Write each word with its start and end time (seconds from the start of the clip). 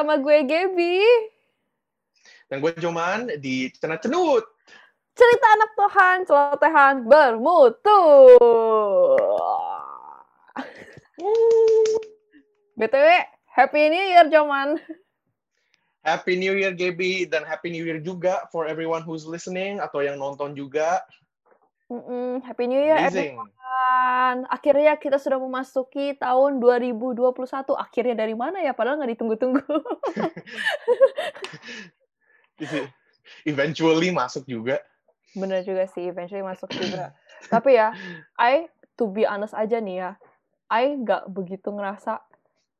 sama 0.00 0.16
gue 0.16 0.48
Gaby. 0.48 0.96
Dan 2.48 2.64
gue 2.64 2.72
Joman 2.80 3.28
di 3.36 3.68
Cenat 3.76 4.00
Cenut. 4.00 4.48
Cerita 5.12 5.46
anak 5.52 5.70
Tuhan, 5.76 6.16
celotehan 6.24 6.94
bermutu. 7.04 8.04
BTW, 12.80 13.08
Happy 13.52 13.92
New 13.92 14.06
Year, 14.08 14.24
Joman. 14.32 14.80
Happy 16.00 16.40
New 16.40 16.56
Year, 16.56 16.72
Gaby. 16.72 17.28
Dan 17.28 17.44
Happy 17.44 17.68
New 17.68 17.84
Year 17.84 18.00
juga 18.00 18.48
for 18.48 18.64
everyone 18.64 19.04
who's 19.04 19.28
listening 19.28 19.84
atau 19.84 20.00
yang 20.00 20.16
nonton 20.16 20.56
juga. 20.56 21.04
Mm-mm, 21.90 22.46
Happy 22.46 22.70
New 22.70 22.78
Year, 22.78 23.02
Amazing. 23.02 23.34
everyone. 23.34 24.46
Akhirnya 24.46 24.94
kita 24.94 25.18
sudah 25.18 25.42
memasuki 25.42 26.14
tahun 26.14 26.62
2021. 26.62 27.74
Akhirnya 27.74 28.14
dari 28.14 28.38
mana 28.38 28.62
ya? 28.62 28.70
Padahal 28.70 29.02
nggak 29.02 29.18
ditunggu-tunggu. 29.18 29.66
Eventually 33.50 34.14
masuk 34.14 34.46
juga. 34.46 34.78
Bener 35.34 35.66
juga 35.66 35.86
sih, 35.90 36.10
eventually 36.10 36.42
masuk 36.42 36.70
juga. 36.70 37.14
Tapi 37.50 37.78
ya, 37.78 37.94
I, 38.38 38.70
to 38.94 39.10
be 39.10 39.26
honest 39.26 39.54
aja 39.54 39.78
nih 39.82 39.96
ya, 40.02 40.10
I 40.70 40.94
nggak 40.94 41.30
begitu 41.30 41.74
ngerasa 41.74 42.22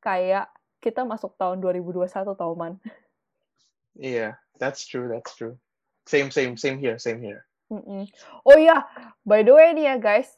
kayak 0.02 0.51
kita 0.79 1.02
masuk 1.02 1.34
tahun 1.38 1.62
2021 1.62 2.06
tau 2.34 2.54
man. 2.54 2.79
Iya, 3.98 3.98
yeah, 3.98 4.32
that's 4.62 4.87
true, 4.87 5.10
that's 5.10 5.34
true. 5.34 5.59
Same, 6.06 6.30
same, 6.30 6.59
same 6.59 6.79
here, 6.79 6.98
same 6.98 7.23
here. 7.23 7.46
Mm-mm. 7.70 8.02
Oh 8.42 8.59
iya, 8.59 8.83
by 9.23 9.47
the 9.47 9.55
way 9.55 9.70
nih 9.79 9.95
ya 9.95 9.97
guys, 10.02 10.34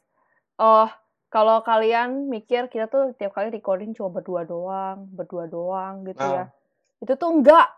uh, 0.61 0.85
kalau 1.33 1.65
kalian 1.65 2.29
mikir 2.29 2.69
kita 2.69 2.85
tuh 2.85 3.17
tiap 3.17 3.33
kali 3.33 3.49
recording 3.49 3.97
cuma 3.97 4.13
berdua 4.13 4.45
doang, 4.45 5.09
berdua 5.09 5.49
doang 5.49 6.05
gitu 6.05 6.21
ya. 6.21 6.53
Itu 7.01 7.17
tuh 7.17 7.41
enggak. 7.41 7.73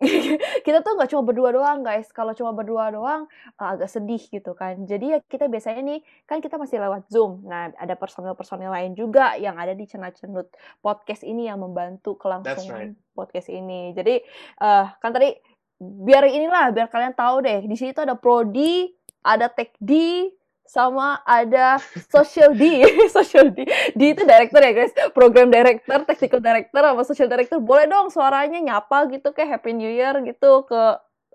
kita 0.64 0.80
tuh 0.80 0.96
nggak 0.96 1.12
cuma 1.12 1.24
berdua 1.24 1.48
doang 1.52 1.80
guys. 1.80 2.12
Kalau 2.12 2.36
cuma 2.36 2.52
berdua 2.52 2.92
doang 2.92 3.24
uh, 3.56 3.68
agak 3.72 3.88
sedih 3.88 4.20
gitu 4.20 4.52
kan. 4.52 4.84
Jadi 4.84 5.16
ya 5.16 5.18
kita 5.24 5.48
biasanya 5.48 5.80
nih 5.80 6.00
kan 6.28 6.44
kita 6.44 6.60
masih 6.60 6.76
lewat 6.76 7.08
Zoom. 7.08 7.44
Nah, 7.48 7.72
ada 7.72 7.96
personil-personil 7.96 8.68
lain 8.68 8.92
juga 8.92 9.36
yang 9.40 9.56
ada 9.56 9.72
di 9.72 9.88
cenut-cenut 9.88 10.52
podcast 10.84 11.24
ini 11.24 11.48
yang 11.48 11.60
membantu 11.60 12.20
kelangsungan 12.20 12.92
right. 12.92 13.16
podcast 13.16 13.48
ini. 13.48 13.96
Jadi 13.96 14.20
uh, 14.60 14.92
kan 15.00 15.12
tadi 15.12 15.32
biar 15.80 16.28
inilah 16.28 16.76
biar 16.76 16.92
kalian 16.92 17.16
tahu 17.16 17.40
deh 17.40 17.64
di 17.64 17.72
sini 17.72 17.96
tuh 17.96 18.04
ada 18.04 18.12
prodi, 18.12 18.92
ada 19.24 19.48
tech 19.48 19.72
D, 19.80 20.28
sama 20.68 21.18
ada 21.24 21.80
social 22.12 22.52
D, 22.52 22.84
social 23.16 23.48
D, 23.50 23.64
D 23.96 24.00
itu 24.12 24.22
director 24.22 24.60
ya 24.60 24.72
guys, 24.76 24.92
program 25.16 25.48
director, 25.48 26.04
technical 26.04 26.38
director, 26.38 26.84
sama 26.84 27.02
social 27.02 27.26
director, 27.26 27.58
boleh 27.58 27.88
dong 27.88 28.12
suaranya 28.12 28.60
nyapa 28.60 29.08
gitu 29.08 29.32
kayak 29.32 29.58
Happy 29.58 29.72
New 29.72 29.88
Year 29.88 30.14
gitu 30.22 30.68
ke 30.68 30.82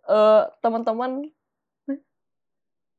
uh, 0.07 0.41
teman-teman. 0.61 1.25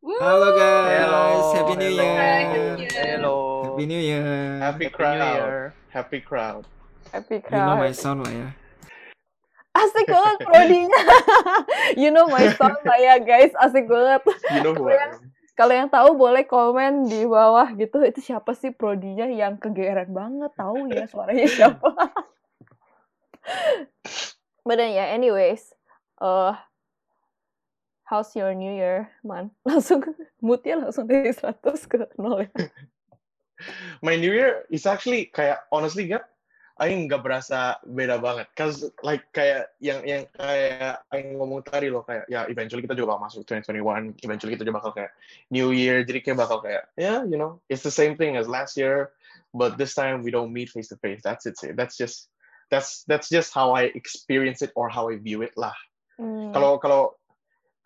Halo 0.07 0.49
guys, 0.55 1.03
Hello, 1.03 1.55
Happy 1.57 1.75
New 1.75 1.91
hello. 1.91 2.07
Year. 2.07 2.79
Hello. 2.95 3.37
Happy 3.67 3.85
New 3.87 3.99
Year. 3.99 4.23
Happy 4.63 4.87
Happy 4.87 4.95
crowd. 4.95 5.19
New 5.19 5.35
Year. 5.35 5.57
Happy 5.91 6.19
crowd. 6.21 6.63
Happy 7.11 7.43
You 7.51 7.59
know 7.59 7.75
crowd. 7.75 7.83
my 7.83 7.91
sound 7.91 8.23
lah 8.23 8.31
ya. 8.31 8.49
Asik 9.77 10.07
banget 10.09 10.39
prodinya. 10.41 11.03
you 12.01 12.09
know 12.09 12.25
my 12.33 12.49
song 12.57 12.81
lah 12.81 12.97
ya 12.97 13.21
guys, 13.21 13.53
asik 13.61 13.85
banget. 13.85 14.25
You 14.57 14.61
know 14.65 14.89
am. 14.89 15.21
Kalau 15.57 15.73
yang 15.73 15.89
tahu 15.89 16.21
boleh 16.21 16.45
komen 16.45 17.09
di 17.09 17.25
bawah 17.25 17.73
gitu. 17.77 18.05
Itu 18.05 18.21
siapa 18.21 18.53
sih 18.53 18.73
prodinya 18.77 19.25
yang 19.25 19.57
kegeeran 19.57 20.13
banget 20.13 20.53
tahu 20.53 20.89
ya 20.93 21.09
suaranya 21.09 21.49
siapa. 21.57 21.91
But 24.67 24.77
then 24.77 24.93
yeah, 24.93 25.09
anyways, 25.09 25.73
uh, 26.21 26.61
how's 28.05 28.37
your 28.37 28.53
New 28.53 28.73
Year, 28.73 29.09
man? 29.25 29.53
Langsung 29.69 30.05
moodnya 30.45 30.77
langsung 30.77 31.09
dari 31.09 31.33
100 31.33 31.57
ke 31.89 31.97
0 32.21 32.45
ya. 32.45 32.51
My 34.05 34.21
New 34.21 34.37
Year 34.37 34.69
is 34.69 34.85
actually 34.85 35.33
kayak 35.33 35.65
honestly 35.73 36.13
gak, 36.13 36.29
I 36.77 36.93
nggak 36.93 37.25
berasa 37.25 37.81
beda 37.89 38.21
banget. 38.21 38.53
Cause 38.53 38.85
like 39.01 39.25
kayak 39.33 39.73
yang 39.81 40.05
yang 40.05 40.29
kayak 40.37 41.01
yang 41.09 41.41
ngomong 41.41 41.65
tadi 41.65 41.89
loh 41.89 42.05
kayak 42.05 42.29
ya 42.29 42.45
eventually 42.53 42.85
kita 42.85 42.93
juga 42.93 43.17
bakal 43.17 43.33
masuk 43.33 43.49
2021. 43.49 44.21
Eventually 44.21 44.53
kita 44.61 44.65
juga 44.69 44.77
bakal 44.85 44.93
kayak 44.93 45.13
New 45.49 45.73
Year. 45.73 46.05
Jadi 46.05 46.21
kayak 46.21 46.37
bakal 46.37 46.61
kayak 46.61 46.85
yeah 47.01 47.25
you 47.25 47.41
know 47.41 47.65
it's 47.73 47.81
the 47.81 47.93
same 47.93 48.21
thing 48.21 48.37
as 48.37 48.45
last 48.45 48.77
year, 48.77 49.17
but 49.57 49.81
this 49.81 49.97
time 49.97 50.21
we 50.21 50.29
don't 50.29 50.53
meet 50.53 50.69
face 50.69 50.93
to 50.93 51.01
face. 51.01 51.25
That's 51.25 51.49
it. 51.49 51.57
That's 51.81 51.97
just 51.97 52.29
that's 52.69 53.09
that's 53.09 53.33
just 53.33 53.57
how 53.57 53.73
I 53.73 53.89
experience 53.97 54.61
it 54.61 54.77
or 54.77 54.93
how 54.93 55.09
I 55.09 55.17
view 55.17 55.41
it 55.41 55.57
lah. 55.57 55.75
Hmm. 56.21 56.53
Kalau 56.53 56.77
kalau 56.77 57.17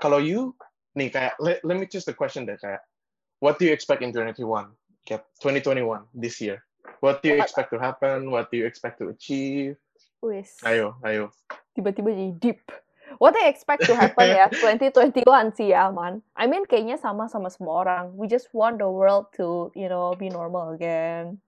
kalau 0.02 0.18
you 0.18 0.58
nih 0.98 1.14
kayak 1.14 1.38
let, 1.38 1.62
let 1.62 1.78
me 1.78 1.86
choose 1.86 2.02
the 2.02 2.16
question 2.16 2.42
deh 2.42 2.58
kayak 2.58 2.82
what 3.38 3.62
do 3.62 3.70
you 3.70 3.72
expect 3.72 4.02
in 4.02 4.10
2021? 4.10 4.74
Kayak 5.06 5.22
2021 5.38 6.10
this 6.10 6.42
year. 6.42 6.66
What 7.00 7.24
do 7.24 7.32
you 7.32 7.40
expect 7.40 7.72
to 7.72 7.80
happen? 7.80 8.28
What 8.28 8.52
do 8.52 8.60
you 8.60 8.68
expect 8.68 9.00
to 9.00 9.08
achieve? 9.08 9.80
Wis. 10.20 10.60
Ayo, 10.64 11.00
ayo. 11.00 11.32
tiba-tiba 11.72 12.12
jadi 12.12 12.32
deep. 12.36 12.62
What 13.18 13.34
I 13.34 13.50
expect 13.50 13.88
to 13.90 13.96
happen 13.96 14.30
ya 14.30 14.46
2021 14.62 15.26
sih 15.58 15.74
ya, 15.74 15.90
man. 15.90 16.22
I 16.36 16.46
mean 16.46 16.68
kayaknya 16.68 17.00
sama 17.00 17.26
sama 17.26 17.50
semua 17.50 17.82
orang. 17.82 18.04
We 18.14 18.30
just 18.30 18.52
want 18.54 18.78
the 18.78 18.86
world 18.86 19.32
to, 19.40 19.74
you 19.74 19.90
know, 19.90 20.14
be 20.14 20.30
normal 20.30 20.76
again. 20.76 21.42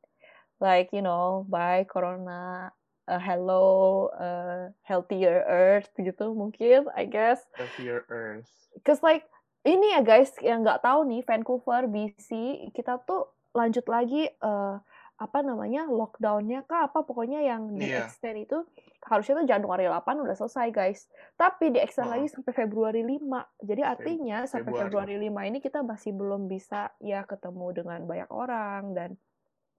Like, 0.58 0.90
you 0.90 1.04
know, 1.04 1.46
bye 1.46 1.86
corona, 1.86 2.72
uh, 3.06 3.20
hello, 3.22 4.08
uh, 4.14 4.70
healthier 4.82 5.42
earth 5.46 5.90
gitu 5.98 6.34
mungkin, 6.34 6.90
I 6.96 7.06
guess. 7.06 7.44
Healthier 7.54 8.06
Earth. 8.10 8.50
Cause 8.86 9.02
like 9.04 9.26
ini 9.62 9.94
ya 9.94 10.02
guys 10.02 10.34
yang 10.42 10.66
nggak 10.66 10.82
tahu 10.82 11.06
nih 11.06 11.22
Vancouver, 11.22 11.86
BC, 11.86 12.30
kita 12.74 12.98
tuh 13.06 13.30
lanjut 13.52 13.84
lagi 13.86 14.26
eh, 14.32 14.74
apa 15.22 15.38
namanya 15.40 15.86
lockdownnya 15.86 16.64
kah 16.64 16.86
apa 16.86 17.00
pokoknya 17.00 17.40
yang 17.40 17.70
di 17.72 17.86
Iya. 17.86 18.04
extend 18.04 18.42
itu 18.42 18.58
harusnya 19.00 19.38
tuh 19.38 19.46
Januari 19.46 19.84
8 19.84 20.02
udah 20.18 20.34
selesai 20.34 20.68
guys. 20.70 21.06
Tapi 21.34 21.70
di 21.70 21.78
extend 21.78 22.10
Oh. 22.10 22.12
lagi 22.12 22.26
sampai 22.26 22.52
Februari 22.52 23.02
5. 23.02 23.22
Jadi 23.58 23.82
artinya 23.82 24.42
sampai 24.44 24.68
Februari. 24.68 24.82
Februari 24.82 25.14
5 25.22 25.40
ini 25.44 25.58
kita 25.58 25.80
masih 25.80 26.10
belum 26.12 26.46
bisa 26.46 26.90
ya 26.98 27.22
ketemu 27.22 27.66
dengan 27.72 28.00
banyak 28.02 28.28
orang 28.28 28.82
dan 28.92 29.10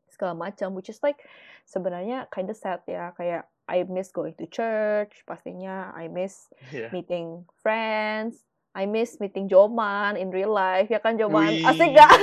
segala 0.07 0.37
macam 0.39 0.71
which 0.73 0.87
is 0.87 1.01
like 1.01 1.17
sebenarnya 1.63 2.29
kind 2.29 2.45
of 2.45 2.55
sad 2.55 2.85
ya 2.85 3.11
kayak 3.11 3.43
I 3.65 3.81
miss 3.83 4.09
going 4.09 4.35
to 4.35 4.45
church 4.45 5.23
pastinya 5.23 5.89
I 5.91 6.05
miss 6.05 6.47
Yeah. 6.69 6.91
meeting 6.91 7.47
friends. 7.57 8.43
I 8.73 8.83
miss 8.83 9.17
meeting 9.17 9.45
Joman 9.45 10.17
in 10.17 10.29
real 10.29 10.49
life. 10.49 10.89
Ya 10.89 10.97
kan 10.97 11.13
Joman? 11.13 11.45
Wih. 11.47 11.61
Asik 11.63 11.93
gak? 11.93 12.09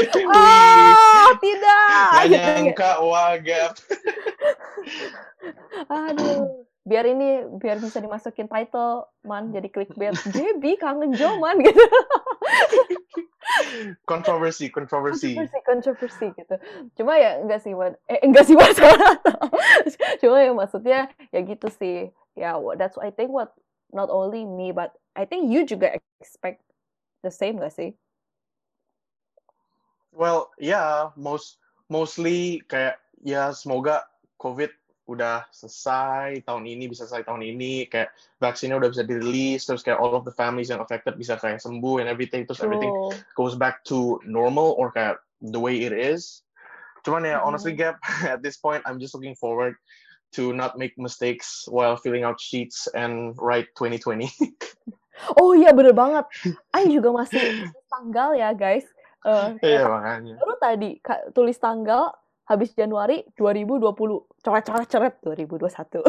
Oh, 0.32 1.28
tidak. 1.38 1.88
Gak 2.10 2.24
Gitu 2.24 2.34
ya. 2.34 2.44
nyangka 2.56 2.90
wagap. 3.00 3.72
Aduh. 6.08 6.64
Biar 6.80 7.04
ini, 7.04 7.44
biar 7.54 7.76
bisa 7.76 8.00
dimasukin 8.00 8.48
title, 8.48 9.04
man, 9.20 9.52
jadi 9.52 9.68
clickbait. 9.68 10.16
Baby 10.32 10.74
kangen 10.74 11.12
Joman 11.12 11.60
gitu. 11.60 11.76
Kontroversi, 14.04 14.72
kontroversi. 14.72 15.36
Kontroversi, 15.36 15.58
kontroversi 15.62 16.26
gitu. 16.32 16.54
Cuma 16.96 17.20
ya 17.20 17.36
enggak 17.38 17.60
sih, 17.60 17.76
Wan. 17.76 17.94
Eh, 18.06 18.24
enggak 18.24 18.48
sih, 18.48 18.56
Mas. 18.56 18.80
Cuma 20.18 20.40
ya 20.40 20.50
maksudnya 20.50 21.00
ya 21.28 21.40
gitu 21.42 21.68
sih. 21.68 22.08
Ya, 22.32 22.56
wha- 22.56 22.74
that's 22.74 22.96
I 22.96 23.12
think 23.12 23.28
what 23.28 23.52
not 23.92 24.08
only 24.08 24.48
me, 24.48 24.72
but 24.72 24.96
I 25.16 25.24
think 25.26 25.50
you 25.50 25.66
juga 25.66 25.98
expect 26.22 26.62
the 27.22 27.30
same 27.30 27.58
gak 27.58 27.74
sih? 27.74 27.94
Well, 30.10 30.50
yeah, 30.58 31.14
most 31.14 31.62
mostly 31.90 32.62
kayak 32.66 32.98
ya 33.22 33.54
semoga 33.54 34.06
COVID 34.42 34.70
udah 35.10 35.42
selesai 35.50 36.46
tahun 36.46 36.70
ini 36.70 36.86
bisa 36.86 37.02
selesai 37.02 37.26
tahun 37.26 37.42
ini 37.42 37.90
kayak 37.90 38.14
vaksinnya 38.38 38.78
udah 38.78 38.90
bisa 38.94 39.02
dirilis 39.02 39.66
terus 39.66 39.82
kayak 39.82 39.98
all 39.98 40.14
of 40.14 40.22
the 40.22 40.34
families 40.38 40.70
yang 40.70 40.78
affected 40.78 41.18
bisa 41.18 41.34
kayak 41.34 41.58
sembuh 41.58 41.98
and 41.98 42.06
everything 42.06 42.46
terus 42.46 42.62
everything 42.62 42.94
goes 43.34 43.58
back 43.58 43.82
to 43.82 44.22
normal 44.22 44.78
or 44.78 44.94
kayak 44.94 45.18
the 45.50 45.58
way 45.58 45.82
it 45.82 45.90
is. 45.90 46.46
Cuman 47.02 47.26
ya 47.26 47.42
Mhm. 47.42 47.46
honestly 47.46 47.74
Gap 47.74 47.98
at 48.26 48.42
this 48.42 48.58
point 48.58 48.86
I'm 48.86 49.02
just 49.02 49.14
looking 49.14 49.34
forward 49.34 49.74
to 50.38 50.54
not 50.54 50.78
make 50.78 50.94
mistakes 50.94 51.66
while 51.66 51.98
filling 51.98 52.22
out 52.22 52.38
sheets 52.38 52.86
and 52.94 53.34
write 53.34 53.66
2020. 53.74 54.30
Oh 55.36 55.52
iya 55.52 55.70
bener 55.70 55.92
banget. 55.92 56.24
Ayo 56.70 57.00
juga 57.00 57.10
masih 57.14 57.40
tanggal 57.86 58.32
ya 58.32 58.50
guys. 58.52 58.86
Eh, 59.20 59.48
Iya 59.60 59.84
makanya. 59.84 60.34
baru 60.40 60.54
tadi 60.56 60.96
tulis 61.30 61.56
tanggal 61.56 62.08
habis 62.44 62.72
Januari 62.72 63.28
2020. 63.36 63.92
Coret-coret-coret 64.40 65.14
2021. 65.20 66.00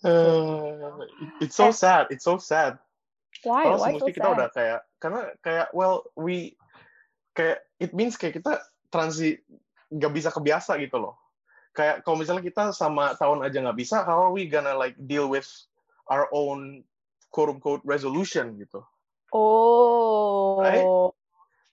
Uh, 0.00 1.02
it's 1.42 1.56
so 1.56 1.68
Eh. 1.68 1.74
sad. 1.74 2.06
It's 2.10 2.24
so 2.24 2.38
sad. 2.38 2.78
Why? 3.42 3.64
Kalau 3.66 3.78
Why 3.80 3.92
so 3.96 4.06
kita 4.06 4.26
udah 4.28 4.48
sad? 4.48 4.56
kayak 4.56 4.80
karena 4.96 5.20
kayak 5.40 5.66
well 5.72 6.04
we 6.14 6.54
kayak 7.32 7.60
it 7.78 7.90
means 7.90 8.14
kayak 8.14 8.36
kita 8.36 8.60
transi 8.88 9.40
nggak 9.88 10.12
bisa 10.12 10.28
kebiasa 10.30 10.78
gitu 10.78 10.98
loh. 10.98 11.16
kayak 11.70 12.02
kalau 12.02 12.18
misalnya 12.18 12.42
kita 12.42 12.74
sama 12.74 13.14
tahun 13.14 13.46
aja 13.46 13.62
nggak 13.62 13.78
bisa, 13.78 14.02
how 14.02 14.26
are 14.26 14.34
we 14.34 14.42
gonna 14.44 14.74
like 14.74 14.98
deal 15.06 15.30
with 15.30 15.46
our 16.10 16.26
own 16.34 16.82
quote 17.30 17.48
unquote 17.54 17.80
resolution 17.86 18.58
gitu? 18.58 18.82
Oh, 19.30 20.58
Right? 20.58 20.84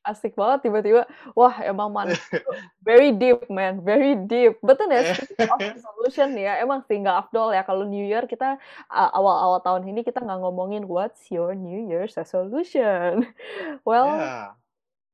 asik 0.07 0.39
banget 0.39 0.71
tiba-tiba. 0.71 1.03
Wah, 1.35 1.51
emang 1.67 1.91
man, 1.91 2.15
very 2.87 3.11
deep 3.11 3.43
man, 3.51 3.83
very 3.83 4.15
deep. 4.15 4.55
Betul 4.63 4.95
ya, 4.95 5.11
of 5.51 5.59
resolution 5.75 6.31
ya, 6.39 6.63
emang 6.63 6.79
sih 6.87 6.95
nggak 6.95 7.27
afdol 7.27 7.51
ya 7.51 7.59
kalau 7.67 7.83
New 7.83 8.07
Year 8.07 8.23
kita 8.23 8.55
awal-awal 8.87 9.59
tahun 9.59 9.83
ini 9.91 10.07
kita 10.07 10.23
nggak 10.23 10.39
ngomongin 10.39 10.87
what's 10.87 11.27
your 11.27 11.51
New 11.51 11.91
Year's 11.91 12.15
resolution. 12.15 13.27
Well, 13.83 14.07
Yeah. 14.07 14.55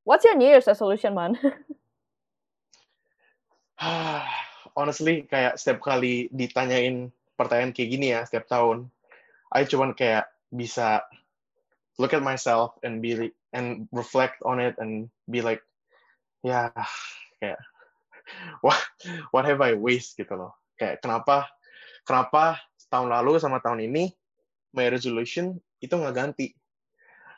what's 0.06 0.30
your 0.30 0.38
New 0.38 0.46
Year's 0.46 0.70
resolution 0.70 1.18
man? 1.18 1.42
Honestly, 4.78 5.26
kayak 5.26 5.58
setiap 5.58 5.82
kali 5.82 6.30
ditanyain 6.30 7.10
pertanyaan 7.34 7.74
kayak 7.74 7.90
gini 7.90 8.14
ya 8.14 8.22
setiap 8.30 8.46
tahun, 8.46 8.93
I 9.54 9.70
cuman 9.70 9.94
kayak 9.94 10.28
bisa 10.50 11.06
look 12.02 12.14
at 12.18 12.26
myself 12.26 12.74
and 12.82 13.00
be 13.00 13.32
and 13.54 13.86
reflect 13.94 14.42
on 14.42 14.58
it 14.58 14.74
and 14.82 15.14
be 15.30 15.46
like, 15.46 15.62
ya 16.42 16.74
kayak 17.38 17.62
what 18.66 18.82
what 19.30 19.46
have 19.46 19.62
I 19.62 19.78
waste 19.78 20.18
gitu 20.18 20.34
loh. 20.34 20.58
Kayak 20.76 21.06
kenapa 21.06 21.54
kenapa 22.04 22.58
tahun 22.90 23.14
lalu 23.14 23.38
sama 23.38 23.62
tahun 23.62 23.86
ini 23.86 24.10
my 24.74 24.90
resolution 24.90 25.62
itu 25.80 25.94
nggak 25.94 26.18
ganti. 26.18 26.58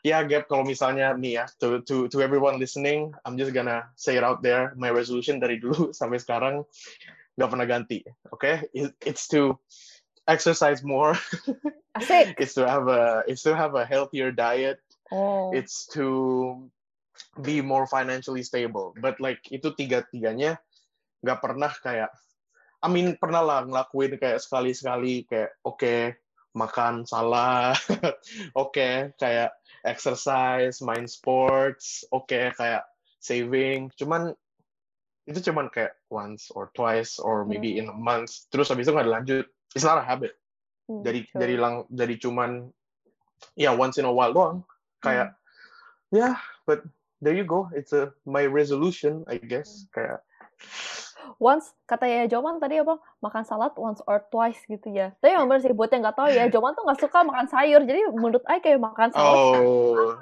Ya, 0.06 0.22
Gap, 0.22 0.46
kalau 0.46 0.62
misalnya 0.62 1.18
nih 1.18 1.42
ya, 1.42 1.46
to, 1.58 1.82
to, 1.82 2.06
to 2.06 2.22
everyone 2.22 2.62
listening, 2.62 3.10
I'm 3.26 3.42
just 3.42 3.58
gonna 3.58 3.90
say 3.98 4.14
it 4.14 4.22
out 4.22 4.46
there, 4.46 4.78
my 4.78 4.94
resolution 4.94 5.42
dari 5.42 5.58
dulu 5.58 5.90
sampai 5.98 6.22
sekarang 6.22 6.62
nggak 7.36 7.50
pernah 7.50 7.66
ganti, 7.66 8.06
oke? 8.30 8.38
Okay? 8.38 8.56
It, 8.70 8.94
it's 9.02 9.26
to 9.34 9.58
exercise 10.27 10.83
more, 10.83 11.18
it's 12.01 12.54
to 12.56 12.68
have 12.68 12.88
a, 12.88 13.24
it's 13.27 13.44
to 13.44 13.56
have 13.56 13.75
a 13.75 13.86
healthier 13.86 14.31
diet, 14.31 14.80
Oh, 15.12 15.54
it's 15.54 15.86
to 15.94 16.69
be 17.42 17.62
more 17.62 17.86
financially 17.86 18.44
stable. 18.44 18.94
But 18.98 19.22
like 19.22 19.42
itu 19.54 19.72
tiga-tiganya 19.74 20.57
nggak 21.22 21.39
pernah 21.42 21.72
kayak, 21.77 22.12
I 22.81 22.88
mean 22.89 23.18
pernah 23.22 23.42
lah 23.45 23.60
ngelakuin 23.66 24.18
kayak 24.18 24.42
sekali-sekali 24.42 25.30
kayak 25.30 25.54
oke 25.62 26.18
makan 26.56 27.06
salah, 27.06 27.75
oke 28.57 29.13
kayak 29.19 29.51
exercise, 29.86 30.81
main 30.81 31.06
sports, 31.06 32.01
oke 32.10 32.56
kayak 32.56 32.83
saving. 33.22 33.94
Cuman 33.94 34.33
itu 35.25 35.42
cuman 35.51 35.69
kayak 35.74 35.98
once 36.13 36.54
or 36.54 36.69
twice 36.77 37.18
or 37.18 37.45
maybe 37.45 37.77
in 37.81 37.89
a 37.89 37.98
month. 37.98 38.50
Terus 38.54 38.69
habis 38.69 38.86
itu 38.89 38.94
nggak 38.94 39.07
dilanjut. 39.10 39.48
It's 39.75 39.83
not 39.83 40.00
a 40.00 40.06
habit. 40.07 40.39
hmm, 40.88 41.04
Jadi 41.04 41.19
true. 41.27 41.39
jadi 41.44 41.56
lang 41.60 41.74
jadi 41.92 42.16
cuman 42.18 42.72
ya 43.60 43.75
once 43.75 44.00
in 44.00 44.07
a 44.07 44.13
while 44.13 44.31
doang. 44.31 44.63
Kayak 45.04 45.36
yeah, 46.10 46.39
but 46.63 46.81
there 47.19 47.36
you 47.36 47.44
go. 47.45 47.68
It's 47.75 47.92
a 47.92 48.16
my 48.24 48.48
resolution, 48.48 49.27
I 49.27 49.38
guess. 49.38 49.86
Kayak 49.92 50.24
once 51.42 51.75
kata 51.89 52.07
ya 52.07 52.24
Joman 52.31 52.63
tadi 52.63 52.80
apa 52.80 52.95
makan 53.19 53.44
salad 53.44 53.75
once 53.75 54.00
or 54.07 54.24
twice 54.31 54.63
gitu 54.66 54.88
ya. 54.95 55.12
Tapi 55.19 55.36
yang 55.36 55.51
bener 55.51 55.62
sih 55.62 55.75
buat 55.75 55.92
yang 55.92 56.07
nggak 56.07 56.18
tahu 56.18 56.30
ya, 56.31 56.48
Joman 56.48 56.74
tuh 56.74 56.88
nggak 56.88 57.01
suka 57.04 57.27
makan 57.27 57.48
sayur. 57.51 57.83
Jadi 57.83 58.01
menurut 58.16 58.44
Ai 58.48 58.63
kayak 58.63 58.80
makan 58.80 59.12
salad 59.12 59.38
oh 59.60 60.16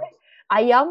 ayam, 0.54 0.88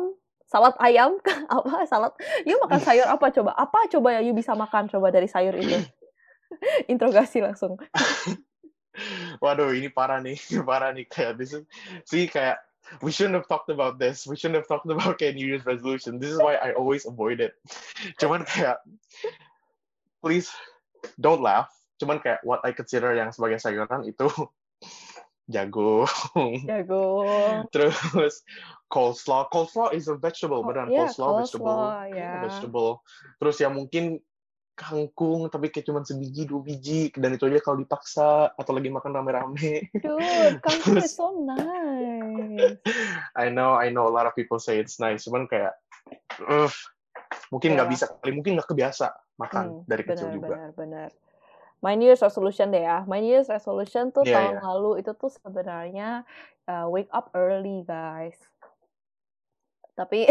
salad 0.48 0.74
ayam, 0.82 1.18
apa 1.54 1.86
salad? 1.86 2.12
You 2.46 2.58
makan 2.62 2.80
sayur 2.82 3.06
apa 3.06 3.26
coba? 3.30 3.50
Apa 3.54 3.86
coba 3.90 4.08
ya 4.18 4.20
you 4.24 4.34
bisa 4.34 4.54
makan 4.58 4.90
coba 4.90 5.14
dari 5.14 5.30
sayur 5.30 5.54
itu? 5.54 5.78
Interogasi 6.92 7.40
langsung. 7.40 7.78
Waduh, 9.40 9.72
ini 9.72 9.88
parah 9.88 10.20
nih, 10.20 10.36
parah 10.68 10.92
nih 10.92 11.08
kayak 11.08 11.40
this 11.40 11.52
is, 11.56 11.64
see 12.04 12.28
kayak 12.28 12.60
we 13.00 13.08
shouldn't 13.10 13.34
have 13.38 13.48
talked 13.48 13.70
about 13.72 13.96
this. 13.96 14.26
We 14.26 14.36
shouldn't 14.36 14.58
have 14.60 14.68
talked 14.68 14.88
about 14.90 15.16
kayak 15.16 15.38
New 15.38 15.46
Year's 15.48 15.64
resolution. 15.64 16.18
This 16.20 16.34
is 16.34 16.38
why 16.40 16.60
I 16.60 16.76
always 16.76 17.08
avoid 17.08 17.40
it. 17.40 17.56
Cuman 18.20 18.44
kayak 18.44 18.82
please 20.20 20.50
don't 21.16 21.40
laugh. 21.40 21.70
Cuman 22.02 22.20
kayak 22.20 22.42
what 22.44 22.60
I 22.66 22.74
consider 22.76 23.14
yang 23.16 23.30
sebagai 23.32 23.62
sayuran 23.62 24.04
itu 24.10 24.28
jagung, 25.52 26.06
Jagung. 26.64 27.66
terus 27.74 28.42
coleslaw. 28.88 29.50
Coleslaw 29.50 29.90
is 29.92 30.06
a 30.06 30.14
vegetable, 30.16 30.62
beneran 30.62 30.90
Iya, 30.90 31.10
coleslaw, 31.10 31.32
vegetable. 31.42 31.66
coleslaw, 31.66 32.14
ya. 32.14 32.30
vegetable. 32.46 32.92
Terus 33.42 33.56
ya 33.58 33.68
mungkin 33.68 34.04
kangkung 34.82 35.46
tapi 35.46 35.70
kayak 35.70 35.86
cuma 35.86 36.02
sebiji 36.02 36.44
dua 36.44 36.60
biji 36.60 37.14
dan 37.14 37.32
itu 37.32 37.46
aja 37.46 37.62
kalau 37.62 37.78
dipaksa 37.80 38.50
atau 38.52 38.72
lagi 38.74 38.90
makan 38.90 39.14
rame-rame. 39.14 39.88
Dude, 39.94 40.58
kangkung 40.66 40.98
is 40.98 41.14
so 41.14 41.30
nice. 41.38 42.76
I 43.38 43.48
know, 43.48 43.78
I 43.78 43.94
know 43.94 44.10
a 44.10 44.12
lot 44.12 44.26
of 44.26 44.34
people 44.34 44.58
say 44.58 44.82
it's 44.82 44.98
nice, 44.98 45.24
cuman 45.24 45.46
kayak 45.46 45.72
uh, 46.44 46.68
mungkin 47.48 47.78
nggak 47.78 47.88
Ya. 47.88 47.92
bisa 47.94 48.04
kali, 48.10 48.30
mungkin 48.34 48.58
nggak 48.58 48.68
kebiasa 48.68 49.14
makan 49.38 49.80
Hmm, 49.80 49.88
dari 49.88 50.02
kecil 50.04 50.28
benar, 50.28 50.36
juga. 50.36 50.46
benar, 50.50 50.70
benar. 50.76 51.10
My 51.82 51.98
New 51.98 52.06
Year's 52.06 52.22
resolution 52.22 52.70
deh 52.70 52.86
ya. 52.86 53.02
My 53.10 53.18
New 53.18 53.34
Year's 53.34 53.50
resolution 53.50 54.14
tuh 54.14 54.22
Iya, 54.22 54.38
tahun 54.38 54.54
iya. 54.54 54.60
lalu 54.62 54.90
itu 55.02 55.10
tuh 55.18 55.30
sebenarnya 55.34 56.22
uh, 56.70 56.86
wake 56.86 57.10
up 57.10 57.34
early, 57.34 57.82
guys. 57.82 58.38
Tapi 59.92 60.24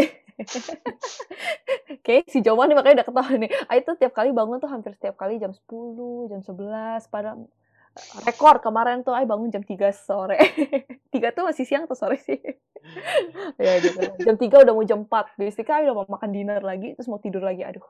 kayak 2.04 2.26
si 2.26 2.42
Joman 2.42 2.72
nih 2.72 2.76
makanya 2.76 2.96
udah 3.02 3.08
ketawa 3.08 3.32
nih. 3.38 3.50
Aku 3.70 3.80
tuh 3.86 3.96
tiap 4.00 4.12
kali 4.16 4.30
bangun 4.34 4.58
tuh 4.58 4.70
hampir 4.70 4.92
setiap 4.98 5.14
kali 5.14 5.38
jam 5.38 5.54
10, 5.54 6.30
jam 6.30 6.40
11, 6.42 7.12
pada 7.12 7.38
rekor 8.24 8.64
kemarin 8.64 9.04
tuh 9.04 9.12
aku 9.12 9.28
bangun 9.28 9.52
jam 9.52 9.62
3 9.62 9.76
sore. 9.92 10.38
3 11.14 11.36
tuh 11.36 11.44
masih 11.44 11.64
siang 11.68 11.84
atau 11.84 11.96
sore 11.96 12.16
sih? 12.18 12.40
ya 13.62 13.72
gitu. 13.78 14.00
Jam 14.24 14.36
3 14.40 14.64
udah 14.64 14.72
mau 14.74 14.84
jam 14.84 15.04
4. 15.04 15.38
Basically 15.38 15.84
udah 15.86 15.94
mau 15.94 16.06
makan 16.08 16.30
dinner 16.32 16.60
lagi, 16.64 16.96
terus 16.96 17.08
mau 17.08 17.20
tidur 17.20 17.44
lagi. 17.44 17.62
Aduh. 17.62 17.84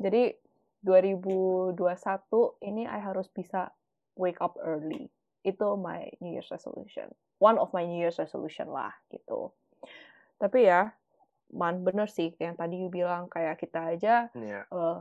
Jadi 0.00 0.34
2021 0.82 1.78
ini 2.66 2.84
I 2.84 3.00
harus 3.00 3.30
bisa 3.30 3.70
wake 4.16 4.40
up 4.40 4.58
early. 4.60 5.12
Itu 5.44 5.76
my 5.76 6.08
New 6.24 6.32
Year's 6.32 6.48
resolution. 6.48 7.12
One 7.38 7.60
of 7.60 7.70
my 7.76 7.84
New 7.84 8.00
Year's 8.00 8.16
resolution 8.16 8.72
lah 8.72 8.92
gitu. 9.12 9.52
Tapi 10.36 10.66
ya, 10.66 10.92
man 11.50 11.80
bener 11.80 12.06
sih 12.06 12.34
yang 12.36 12.54
tadi 12.54 12.82
you 12.82 12.88
bilang 12.88 13.28
kayak 13.28 13.58
kita 13.58 13.94
aja 13.94 14.28
Iya. 14.32 14.66
eh, 14.66 14.98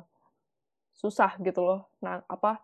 susah 0.93 1.35
gitu 1.39 1.61
loh. 1.61 1.89
Nah, 1.99 2.21
apa 2.27 2.61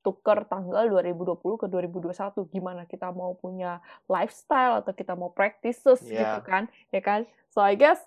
tuker 0.00 0.44
tanggal 0.44 0.84
2020 0.86 1.56
ke 1.56 1.66
2021 1.66 2.44
gimana 2.52 2.84
kita 2.84 3.08
mau 3.08 3.32
punya 3.32 3.80
lifestyle 4.04 4.84
atau 4.84 4.92
kita 4.92 5.16
mau 5.16 5.32
practices 5.32 6.04
gitu 6.04 6.20
Yeah. 6.20 6.44
kan 6.44 6.68
ya 6.92 7.00
kan 7.00 7.24
so 7.48 7.64
I 7.64 7.72
guess 7.72 8.04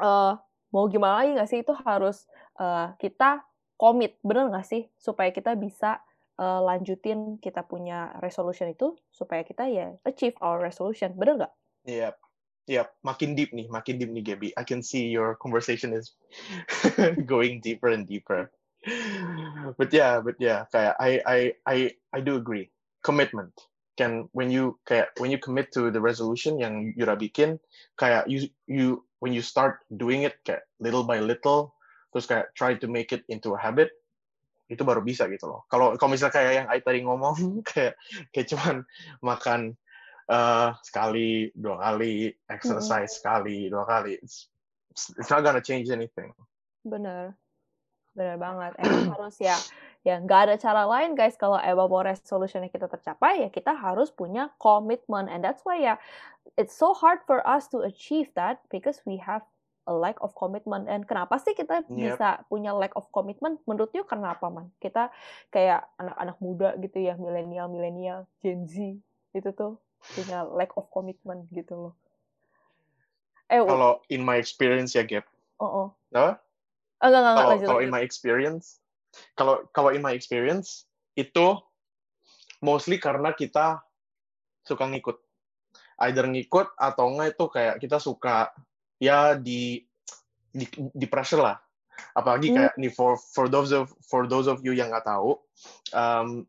eh 0.00 0.32
mau 0.72 0.84
gimana 0.88 1.20
lagi 1.20 1.36
nggak 1.36 1.50
sih 1.52 1.60
itu 1.60 1.76
harus 1.76 2.24
eh, 2.56 2.88
kita 2.96 3.44
komit 3.76 4.16
bener 4.24 4.48
nggak 4.48 4.64
sih 4.64 4.88
supaya 4.96 5.28
kita 5.28 5.52
bisa 5.54 6.00
eh, 6.40 6.60
lanjutin 6.64 7.36
kita 7.36 7.60
punya 7.62 8.16
resolution 8.24 8.72
itu 8.72 8.96
supaya 9.12 9.44
kita 9.44 9.68
ya 9.68 9.92
achieve 10.02 10.40
our 10.40 10.56
resolution 10.56 11.12
bener 11.12 11.44
nggak 11.44 11.52
Yep. 11.84 12.16
Yep. 12.64 12.88
Makin 13.04 13.36
deep 13.36 13.52
nih, 13.52 13.68
makin 13.68 14.00
deep 14.00 14.08
nih, 14.08 14.24
Gaby. 14.24 14.48
I 14.56 14.64
can 14.64 14.80
see 14.80 15.12
your 15.12 15.36
conversation 15.36 15.92
is 15.92 16.16
going 17.28 17.60
deeper 17.60 17.92
and 17.92 18.08
deeper. 18.08 18.48
But 19.76 19.92
yeah, 19.92 20.20
but 20.20 20.36
yeah, 20.40 20.68
kayak 20.72 20.96
I 21.00 21.10
I 21.24 21.38
I 21.64 21.76
I 22.12 22.18
do 22.20 22.36
agree. 22.36 22.68
Commitment. 23.04 23.52
Can 23.96 24.28
when 24.32 24.50
you 24.52 24.76
kayak 24.84 25.16
when 25.20 25.32
you 25.32 25.40
commit 25.40 25.72
to 25.76 25.88
the 25.92 26.00
resolution 26.00 26.60
yang 26.60 26.92
udah 26.96 27.16
bikin, 27.16 27.60
kayak 27.96 28.28
you 28.28 28.48
you 28.68 29.04
when 29.24 29.32
you 29.32 29.40
start 29.40 29.80
doing 29.88 30.24
it 30.24 30.36
kayak 30.44 30.68
little 30.80 31.04
by 31.04 31.20
little, 31.20 31.72
terus 32.12 32.28
kayak 32.28 32.52
try 32.56 32.76
to 32.76 32.88
make 32.88 33.12
it 33.12 33.24
into 33.32 33.56
a 33.56 33.60
habit, 33.60 33.92
itu 34.68 34.80
baru 34.84 35.00
bisa 35.04 35.28
gitu 35.28 35.48
loh. 35.48 35.64
Kalau 35.68 35.96
kalau 35.96 36.10
misalnya 36.12 36.34
kayak 36.36 36.52
yang 36.64 36.68
I 36.68 36.80
tadi 36.80 37.00
ngomong 37.04 37.36
kayak 37.70 37.96
kayak 38.32 38.48
cuman 38.52 38.76
makan 39.20 39.76
eh 40.24 40.70
sekali 40.80 41.52
dua 41.52 41.76
kali 41.80 42.32
exercise 42.48 43.20
sekali 43.20 43.68
dua 43.68 43.84
kali. 43.84 44.16
It's, 44.20 44.48
it's 45.18 45.28
not 45.28 45.44
gonna 45.44 45.60
change 45.60 45.92
anything. 45.92 46.32
Bener. 46.84 47.36
Bener 48.14 48.38
banget. 48.38 48.72
Emang 48.78 49.10
harus 49.18 49.36
ya, 49.42 49.58
ya 50.06 50.22
nggak 50.22 50.40
ada 50.48 50.54
cara 50.56 50.86
lain 50.86 51.18
guys. 51.18 51.34
Kalau 51.36 51.58
emang 51.58 51.90
mau 51.90 52.00
resolutionnya 52.00 52.70
kita 52.70 52.86
tercapai 52.86 53.44
ya 53.44 53.48
kita 53.50 53.74
harus 53.74 54.08
punya 54.14 54.54
komitmen 54.62 55.26
and 55.28 55.42
that's 55.42 55.66
why 55.66 55.76
ya 55.76 55.98
it's 56.54 56.72
so 56.76 56.94
hard 56.94 57.20
for 57.26 57.42
us 57.42 57.66
to 57.66 57.82
achieve 57.82 58.30
that 58.38 58.62
because 58.70 59.02
we 59.02 59.18
have 59.18 59.42
a 59.84 59.92
lack 59.92 60.16
of 60.24 60.32
commitment. 60.32 60.88
And 60.88 61.04
kenapa 61.04 61.36
sih 61.42 61.52
kita 61.52 61.84
Yep. 61.84 61.92
bisa 61.92 62.28
punya 62.48 62.72
lack 62.72 62.96
of 62.96 63.04
commitment? 63.12 63.60
Menurut 63.68 63.92
you 63.92 64.06
kenapa 64.08 64.48
man? 64.48 64.72
Kita 64.80 65.12
kayak 65.52 65.84
anak-anak 66.00 66.36
muda 66.40 66.68
gitu 66.80 67.04
ya 67.04 67.20
milenial 67.20 67.68
milenial 67.68 68.24
Gen 68.40 68.64
Z 68.64 68.96
itu 69.34 69.50
tuh 69.52 69.83
punya 70.12 70.44
lack 70.44 70.76
of 70.76 70.84
commitment 70.92 71.48
gitu 71.48 71.88
loh 71.88 71.94
eh 73.48 73.60
oh 73.60 73.68
kalau 73.68 73.92
in 74.12 74.20
my 74.20 74.36
experience 74.36 74.92
ya 74.92 75.04
Gap 75.04 75.24
oh 75.60 75.92
no? 76.12 76.36
enggak 77.00 77.20
enggak 77.20 77.20
enggak 77.20 77.34
kalau 77.34 77.50
lanjut 77.50 77.66
kalau 77.66 77.78
lanjut. 77.80 77.88
in 77.88 77.92
my 77.92 78.02
experience 78.04 78.64
kalau 79.38 79.54
kalau 79.72 79.90
in 79.92 80.02
my 80.04 80.12
experience 80.12 80.84
itu 81.16 81.56
mostly 82.60 82.96
karena 82.96 83.32
kita 83.36 83.80
suka 84.64 84.84
ngikut 84.88 85.20
either 86.08 86.24
ngikut 86.26 86.72
atau 86.76 87.04
enggak 87.12 87.36
itu 87.36 87.44
kayak 87.52 87.74
kita 87.80 87.96
suka 88.00 88.50
ya 88.98 89.36
di 89.36 89.84
di, 90.54 90.66
di 90.94 91.06
pressure 91.10 91.42
lah 91.42 91.58
apalagi 92.14 92.50
Hmm. 92.50 92.56
kayak 92.58 92.74
nih 92.78 92.92
for 92.94 93.18
for 93.18 93.46
those 93.46 93.70
of 93.70 93.90
for 94.06 94.26
those 94.26 94.50
of 94.50 94.62
you 94.62 94.74
yang 94.74 94.90
nggak 94.90 95.06
tahu 95.06 95.38
um, 95.94 96.46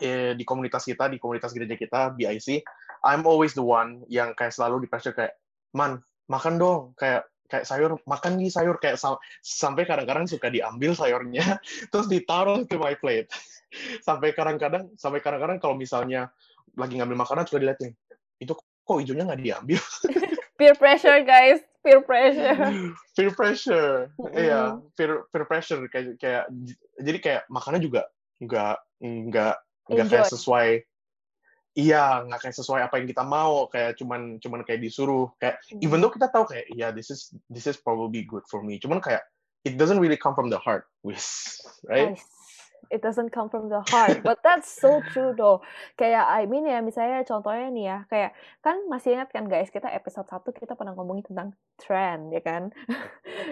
eh, 0.00 0.32
di 0.34 0.42
komunitas 0.42 0.82
kita 0.82 1.06
di 1.06 1.18
komunitas 1.18 1.54
gereja 1.54 1.76
kita 1.76 2.00
BIC 2.14 2.64
I'm 3.04 3.28
always 3.28 3.52
the 3.52 3.62
one 3.62 4.02
yang 4.08 4.32
kayak 4.32 4.54
selalu 4.56 4.84
di 4.84 4.88
pressure 4.88 5.12
kayak 5.12 5.36
man 5.76 6.00
makan 6.26 6.56
dong 6.56 6.80
kayak 6.96 7.28
kayak 7.44 7.68
sayur 7.68 8.00
makan 8.08 8.40
nih 8.40 8.48
sayur 8.48 8.80
kayak 8.80 8.96
sam- 8.96 9.20
sampai 9.44 9.84
kadang-kadang 9.84 10.24
suka 10.24 10.48
diambil 10.48 10.96
sayurnya 10.96 11.60
terus 11.92 12.08
ditaruh 12.08 12.64
ke 12.64 12.74
my 12.80 12.96
plate 12.96 13.28
sampai 14.06 14.32
kadang-kadang 14.32 14.88
sampai 14.96 15.20
kadang-kadang 15.20 15.60
kalau 15.60 15.76
misalnya 15.76 16.32
lagi 16.74 16.96
ngambil 16.98 17.20
makanan 17.20 17.44
suka 17.44 17.60
diliatin 17.60 17.92
itu 18.40 18.56
kok 18.56 18.96
hijaunya 18.98 19.28
nggak 19.28 19.42
diambil 19.42 19.80
Peer 20.54 20.78
pressure, 20.78 21.18
guys. 21.26 21.58
Peer 21.82 21.98
pressure. 22.06 22.54
peer 23.18 23.34
pressure 23.34 24.08
Mm-mm. 24.16 24.38
iya 24.38 24.78
peer 24.94 25.26
peer 25.34 25.44
pressure 25.44 25.82
kayak 25.90 26.14
kayak 26.16 26.46
jadi 27.02 27.18
kayak 27.20 27.42
makannya 27.50 27.82
juga 27.82 28.06
nggak 28.40 28.76
nggak 29.04 29.56
nggak 29.90 30.08
kayak 30.10 30.30
sesuai. 30.32 30.68
Iya 31.74 32.22
nggak 32.30 32.40
kayak 32.46 32.56
sesuai 32.56 32.80
apa 32.86 32.94
yang 33.02 33.06
kita 33.10 33.24
mau. 33.26 33.66
Kayak 33.68 33.98
cuman 33.98 34.38
cuman 34.38 34.60
kayak 34.62 34.80
disuruh. 34.80 35.28
Kayak 35.42 35.58
even 35.82 35.98
though 35.98 36.12
kita 36.12 36.30
tahu 36.30 36.46
kayak 36.46 36.70
ya 36.72 36.94
this 36.94 37.10
is 37.10 37.34
this 37.50 37.66
is 37.66 37.76
probably 37.76 38.22
good 38.24 38.46
for 38.46 38.62
me. 38.62 38.78
Cuman 38.78 39.02
kayak 39.02 39.26
it 39.66 39.74
doesn't 39.80 39.98
really 39.98 40.18
come 40.18 40.36
from 40.36 40.52
the 40.52 40.60
heart 40.60 40.86
wis 41.02 41.58
right? 41.88 42.14
Nice. 42.14 42.26
It 42.92 43.00
doesn't 43.00 43.32
come 43.32 43.48
from 43.48 43.72
the 43.72 43.80
heart, 43.88 44.20
but 44.20 44.44
that's 44.44 44.68
so 44.68 45.00
true 45.16 45.32
though. 45.32 45.64
Kayak 45.96 46.28
I 46.28 46.44
mean 46.44 46.68
ya, 46.68 46.84
misalnya 46.84 47.24
contohnya 47.24 47.72
nih 47.72 47.84
ya, 47.88 47.98
kayak 48.12 48.30
kan 48.60 48.76
masih 48.92 49.16
ingat 49.16 49.32
kan 49.32 49.48
guys, 49.48 49.72
kita 49.72 49.88
episode 49.88 50.28
1 50.28 50.52
kita 50.52 50.76
pernah 50.76 50.92
ngomongin 50.92 51.24
tentang 51.24 51.56
trend 51.80 52.28
ya 52.36 52.44
kan. 52.44 52.76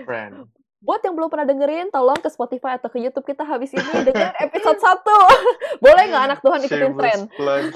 friend 0.04 0.52
Buat 0.82 1.00
yang 1.06 1.14
belum 1.14 1.30
pernah 1.30 1.46
dengerin, 1.46 1.94
tolong 1.94 2.18
ke 2.18 2.26
Spotify 2.26 2.74
atau 2.74 2.90
ke 2.90 2.98
YouTube 2.98 3.22
kita 3.22 3.46
habis 3.46 3.70
ini 3.70 3.86
dengerin 4.10 4.34
episode 4.42 4.82
1. 4.82 4.98
Boleh 5.84 6.04
nggak 6.10 6.24
anak 6.26 6.38
Tuhan 6.42 6.60
ikutin 6.66 6.92
plug. 7.38 7.70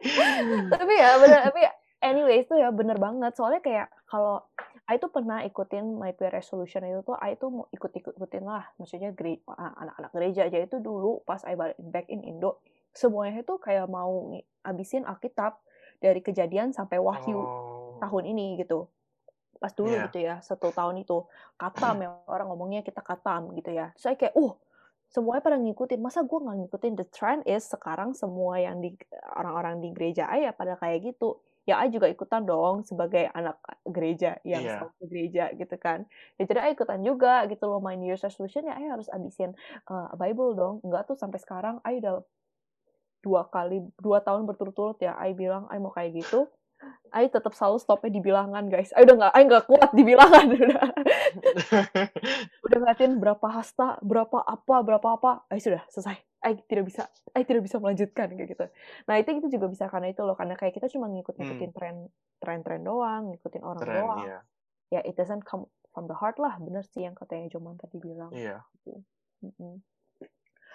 tapi 0.80 0.94
ya 0.96 1.20
bener 1.20 1.40
tapi 1.52 1.60
anyways 2.00 2.48
tuh 2.48 2.56
ya 2.56 2.72
bener 2.72 2.96
banget 2.96 3.36
soalnya 3.36 3.60
kayak 3.60 3.92
kalau 4.08 4.40
I 4.88 4.96
tuh 4.96 5.12
pernah 5.12 5.44
ikutin 5.44 6.00
my 6.00 6.16
peer 6.16 6.32
resolution 6.32 6.82
itu 6.88 7.04
tuh 7.04 7.20
I 7.20 7.36
tuh 7.36 7.52
mau 7.52 7.64
ikut 7.68 7.92
ikut 7.92 8.16
ikutin 8.16 8.48
lah 8.48 8.64
maksudnya 8.80 9.12
anak-anak 9.54 10.10
gereja 10.16 10.48
aja 10.48 10.56
itu 10.56 10.80
dulu 10.80 11.20
pas 11.28 11.44
I 11.44 11.52
balik 11.52 11.76
back 11.78 12.08
in 12.08 12.24
Indo 12.24 12.64
semuanya 12.96 13.44
itu 13.44 13.60
kayak 13.60 13.86
mau 13.92 14.32
abisin 14.64 15.04
Alkitab 15.04 15.60
dari 16.00 16.24
kejadian 16.24 16.72
sampai 16.72 16.96
Wahyu 16.96 17.36
Oh. 17.36 18.00
tahun 18.00 18.32
ini 18.32 18.56
gitu 18.64 18.88
pas 19.60 19.70
dulu 19.76 19.92
Iya. 19.92 20.08
gitu 20.08 20.18
ya 20.24 20.34
satu 20.40 20.72
tahun 20.72 21.04
itu. 21.04 21.28
Katam 21.60 22.00
ya 22.00 22.08
orang 22.26 22.48
ngomongnya 22.48 22.80
kita 22.80 23.04
katam 23.04 23.52
gitu 23.54 23.70
ya. 23.70 23.92
Saya 24.00 24.16
kayak 24.16 24.32
uh 24.34 24.56
semuanya 25.12 25.42
pada 25.44 25.60
ngikutin. 25.60 26.00
Masa 26.00 26.24
gue 26.24 26.38
nggak 26.40 26.56
ngikutin? 26.64 26.92
The 26.96 27.06
trend 27.12 27.40
is 27.44 27.68
sekarang 27.68 28.16
semua 28.16 28.56
yang 28.58 28.80
di 28.80 28.96
orang-orang 29.36 29.84
di 29.84 29.92
gereja 29.92 30.26
ya 30.32 30.56
pada 30.56 30.80
kayak 30.80 31.12
gitu. 31.12 31.38
Ya 31.68 31.76
I 31.76 31.92
juga 31.92 32.08
ikutan 32.08 32.48
dong 32.48 32.88
sebagai 32.88 33.28
anak 33.36 33.60
gereja 33.84 34.40
yang 34.48 34.64
selalu 34.64 34.90
ke 34.96 35.04
gereja 35.12 35.44
gitu 35.54 35.76
kan. 35.76 36.08
Ya 36.40 36.48
jadi 36.48 36.72
I 36.72 36.72
ikutan 36.72 37.04
juga 37.04 37.44
gitu 37.46 37.68
loh 37.68 37.84
my 37.84 37.94
New 38.00 38.08
Year's 38.08 38.24
resolution. 38.24 38.64
Ya 38.64 38.80
I 38.80 38.88
harus 38.88 39.12
abisin 39.12 39.52
uh, 39.86 40.08
Bible 40.16 40.56
dong. 40.56 40.80
Enggak 40.82 41.04
tuh 41.12 41.20
sampai 41.20 41.36
sekarang 41.36 41.78
I 41.84 42.00
udah 42.00 42.24
dua 43.20 43.44
kali 43.52 43.84
dua 44.00 44.24
tahun 44.24 44.48
berturut-turut 44.48 44.96
ya 45.04 45.12
I 45.20 45.36
bilang 45.36 45.68
I 45.68 45.76
mau 45.76 45.92
kayak 45.92 46.24
gitu 46.24 46.48
I 47.10 47.26
tetap 47.26 47.52
selalu 47.52 47.82
stopnya 47.82 48.10
di 48.14 48.22
bilangan 48.22 48.70
guys. 48.70 48.94
I 48.94 49.02
udah 49.02 49.14
nggak, 49.18 49.32
I 49.34 49.42
nggak 49.44 49.64
kuat 49.66 49.90
di 49.92 50.02
bilangan 50.06 50.46
udah. 50.54 50.84
udah 52.66 52.76
ngeliatin 52.78 53.18
berapa 53.18 53.46
hasta, 53.50 53.98
berapa 54.00 54.38
apa, 54.46 54.76
berapa 54.86 55.08
apa. 55.18 55.30
I 55.50 55.58
sudah 55.58 55.82
selesai. 55.90 56.16
I 56.40 56.56
tidak 56.70 56.88
bisa, 56.88 57.04
I 57.36 57.44
tidak 57.44 57.68
bisa 57.68 57.76
melanjutkan 57.82 58.32
kayak 58.32 58.48
gitu. 58.56 58.64
Nah 59.04 59.20
itu 59.20 59.28
itu 59.36 59.48
juga 59.60 59.66
bisa 59.68 59.84
karena 59.92 60.08
itu 60.08 60.22
loh, 60.24 60.32
karena 60.38 60.56
kayak 60.56 60.72
kita 60.72 60.88
cuma 60.88 61.10
ngikut-ngikutin 61.12 61.70
tren, 61.76 61.96
tren-tren 62.40 62.80
doang, 62.80 63.28
ngikutin 63.34 63.60
orang 63.60 63.82
Keren, 63.84 64.00
doang. 64.00 64.18
iya. 64.24 64.38
Ya 64.88 65.00
it 65.04 65.18
doesn't 65.20 65.44
come 65.44 65.68
from 65.92 66.08
the 66.08 66.16
heart 66.16 66.40
lah, 66.40 66.56
bener 66.56 66.86
sih 66.86 67.04
yang 67.04 67.12
katanya 67.12 67.52
Joman 67.52 67.76
tadi 67.76 68.00
bilang. 68.00 68.32
Iya. 68.32 68.64
Mm-mm. 69.44 69.84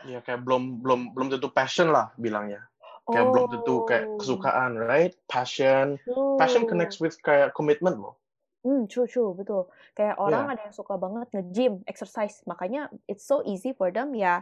Iya, 0.05 0.21
kayak 0.21 0.45
belum 0.45 0.85
belum 0.85 1.17
belum 1.17 1.27
tentu 1.33 1.49
passion 1.49 1.89
lah 1.89 2.13
bilangnya. 2.19 2.61
Kayak 3.05 3.27
belum 3.31 3.45
tentu 3.53 3.75
kayak 3.85 4.03
Oh, 4.09 4.17
kesukaan, 4.17 4.71
right? 4.81 5.13
Passion. 5.29 5.97
Passion 6.41 6.65
true. 6.65 6.69
connects 6.69 6.97
with 6.97 7.15
kayak 7.21 7.53
commitment 7.53 8.01
loh. 8.01 8.17
Hmm, 8.65 8.89
true, 8.89 9.05
true, 9.05 9.37
betul. 9.37 9.69
Kayak 9.93 10.17
orang 10.17 10.49
Iya. 10.49 10.53
ada 10.57 10.61
yang 10.65 10.75
suka 10.75 10.97
banget 10.97 11.27
nge-gym, 11.37 11.73
exercise. 11.85 12.41
Makanya 12.49 12.89
it's 13.05 13.21
so 13.21 13.45
easy 13.45 13.77
for 13.77 13.93
them 13.93 14.17
ya 14.17 14.41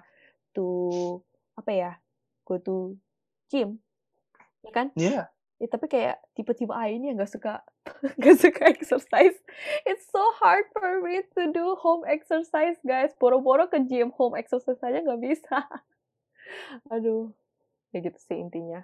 to 0.56 1.20
apa 1.60 1.72
ya, 1.76 1.92
go 2.48 2.56
to 2.56 2.96
gym, 3.52 3.84
ya 4.64 4.72
kan? 4.72 4.88
Iya. 4.96 5.28
Ya, 5.60 5.68
tapi 5.70 5.88
kayak 5.92 6.20
tipe-tipe 6.36 6.72
I 6.72 6.96
ini 7.00 7.12
yang 7.12 7.20
gak 7.20 7.36
suka 7.36 7.64
gak 8.24 8.38
suka 8.40 8.64
exercise. 8.72 9.36
It's 9.84 10.08
so 10.08 10.24
hard 10.40 10.72
for 10.72 11.04
me 11.04 11.24
to 11.36 11.52
do 11.52 11.76
home 11.80 12.08
exercise, 12.08 12.80
guys. 12.84 13.12
Boro-boro 13.20 13.68
ke 13.68 13.80
gym, 13.88 14.12
home 14.16 14.40
exercise 14.40 14.80
aja 14.84 15.04
nggak 15.04 15.20
bisa. 15.20 15.68
Aduh, 16.96 17.32
ya 17.94 18.00
gitu 18.02 18.18
sih 18.18 18.42
intinya. 18.42 18.82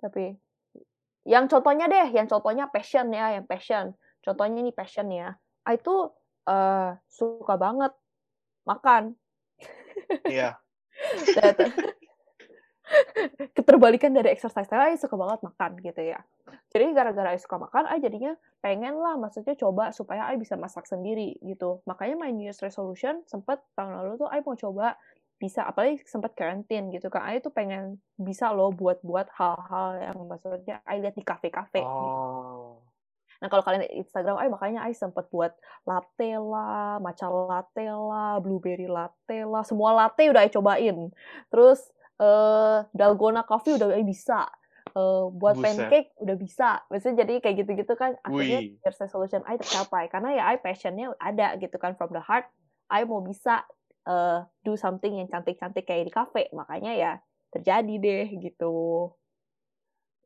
Tapi 0.00 0.34
yang 1.28 1.46
contohnya 1.46 1.86
deh, 1.86 2.08
yang 2.10 2.26
contohnya 2.26 2.66
passion 2.72 3.12
ya, 3.14 3.38
yang 3.38 3.46
passion. 3.46 3.94
Contohnya 4.24 4.58
ini 4.64 4.72
passion 4.74 5.06
ya. 5.12 5.36
I 5.68 5.78
tuh 5.78 6.10
eh, 6.48 6.98
suka 7.06 7.54
banget 7.54 7.92
makan. 8.66 9.14
Iya. 10.26 10.58
Dan- 11.36 11.92
keterbalikan 13.56 14.12
dari 14.12 14.32
exercise 14.32 14.68
saya 14.68 14.94
suka 14.98 15.16
banget 15.16 15.40
makan 15.44 15.70
gitu 15.80 16.02
ya 16.02 16.20
jadi 16.72 16.92
gara-gara 16.92 17.36
suka 17.40 17.56
makan 17.60 17.88
I 17.88 18.00
jadinya 18.02 18.36
pengen 18.60 18.98
lah 19.00 19.16
maksudnya 19.16 19.56
coba 19.56 19.92
supaya 19.94 20.28
I 20.28 20.36
bisa 20.36 20.58
masak 20.58 20.84
sendiri 20.84 21.38
gitu 21.40 21.80
makanya 21.88 22.20
my 22.20 22.30
New 22.32 22.44
Year's 22.44 22.60
resolution 22.60 23.24
sempet 23.28 23.60
tahun 23.76 24.02
lalu 24.02 24.20
tuh 24.20 24.28
I 24.28 24.44
mau 24.44 24.56
coba 24.56 24.98
bisa 25.42 25.66
apalagi 25.66 25.98
sempat 26.06 26.38
karantin 26.38 26.94
gitu 26.94 27.10
kan 27.10 27.26
I 27.26 27.42
tuh 27.42 27.50
pengen 27.50 27.98
bisa 28.14 28.54
loh 28.54 28.70
buat-buat 28.70 29.34
hal-hal 29.34 29.88
yang 29.98 30.18
maksudnya 30.30 30.78
I 30.86 31.02
lihat 31.02 31.18
di 31.18 31.26
kafe-kafe 31.26 31.82
Oh. 31.82 32.78
Nah, 33.42 33.50
kalau 33.50 33.66
kalian 33.66 33.82
Instagram, 33.90 34.38
ay 34.38 34.46
makanya 34.46 34.86
ay 34.86 34.94
sempat 34.94 35.26
buat 35.26 35.50
latte 35.82 36.38
lah, 36.38 37.02
matcha 37.02 37.26
latte 37.26 37.90
lah, 37.90 38.38
blueberry 38.38 38.86
latte 38.86 39.42
lah, 39.42 39.66
semua 39.66 39.90
latte 39.90 40.30
udah 40.30 40.46
ay 40.46 40.50
cobain. 40.54 41.10
Terus 41.50 41.90
eh 42.22 42.86
dalgona 42.94 43.42
coffee 43.42 43.74
udah 43.74 43.98
ay 43.98 44.06
bisa. 44.06 44.46
Eh, 44.94 45.24
buat 45.34 45.58
Buset. 45.58 45.90
pancake 45.90 46.10
udah 46.22 46.36
bisa. 46.38 46.86
Maksudnya 46.86 47.26
jadi 47.26 47.42
kayak 47.42 47.56
gitu-gitu 47.66 47.98
kan 47.98 48.14
akhirnya 48.22 48.78
resolution 48.86 49.42
ay 49.42 49.58
tercapai 49.58 50.06
karena 50.06 50.38
ya 50.38 50.44
ay 50.54 50.62
passionnya 50.62 51.10
ada 51.18 51.58
gitu 51.58 51.74
kan 51.82 51.98
from 51.98 52.14
the 52.14 52.22
heart. 52.22 52.46
Ay 52.86 53.02
mau 53.02 53.26
bisa 53.26 53.66
eh 54.06 54.38
do 54.66 54.74
something 54.74 55.18
yang 55.18 55.28
cantik-cantik 55.30 55.86
kayak 55.86 56.08
di 56.08 56.12
cafe. 56.12 56.42
Makanya 56.54 56.92
ya 56.94 57.12
terjadi 57.52 57.94
deh 58.00 58.26
gitu. 58.40 59.08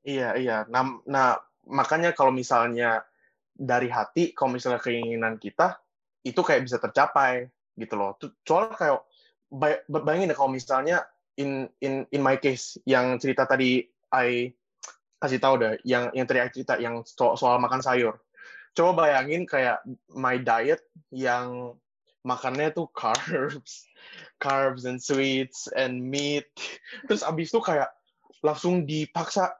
Iya, 0.07 0.39
iya. 0.39 0.57
Nah, 0.71 1.03
nah, 1.05 1.35
makanya 1.67 2.15
kalau 2.15 2.31
misalnya 2.31 3.03
dari 3.51 3.91
hati, 3.91 4.31
kalau 4.37 4.55
misalnya 4.55 4.79
keinginan 4.79 5.41
kita, 5.43 5.83
itu 6.23 6.39
kayak 6.43 6.63
bisa 6.63 6.79
tercapai 6.79 7.51
gitu 7.75 7.95
loh. 7.99 8.15
Soalnya 8.47 8.75
kayak 8.79 8.99
bay- 9.51 9.83
bayangin 9.89 10.31
deh 10.31 10.39
kalau 10.39 10.51
misalnya 10.55 11.03
in 11.37 11.69
in 11.83 12.07
in 12.15 12.23
my 12.23 12.39
case 12.39 12.79
yang 12.89 13.19
cerita 13.19 13.45
tadi 13.45 13.85
I 14.15 14.55
kasih 15.19 15.43
tahu 15.43 15.55
deh, 15.59 15.75
yang 15.83 16.15
yang 16.15 16.27
tadi 16.29 16.45
cerita 16.55 16.79
yang 16.79 17.03
so- 17.03 17.35
soal 17.35 17.59
makan 17.59 17.83
sayur. 17.83 18.23
Coba 18.77 19.09
bayangin 19.09 19.49
kayak 19.49 19.81
my 20.13 20.37
diet 20.39 20.85
yang 21.11 21.75
makannya 22.27 22.75
tuh 22.75 22.91
carbs, 22.91 23.87
carbs 24.45 24.83
and 24.85 24.99
sweets 24.99 25.71
and 25.71 26.03
meat. 26.03 26.51
Terus 27.07 27.23
abis 27.23 27.55
itu 27.55 27.63
kayak 27.63 27.89
langsung 28.43 28.83
dipaksa 28.83 29.55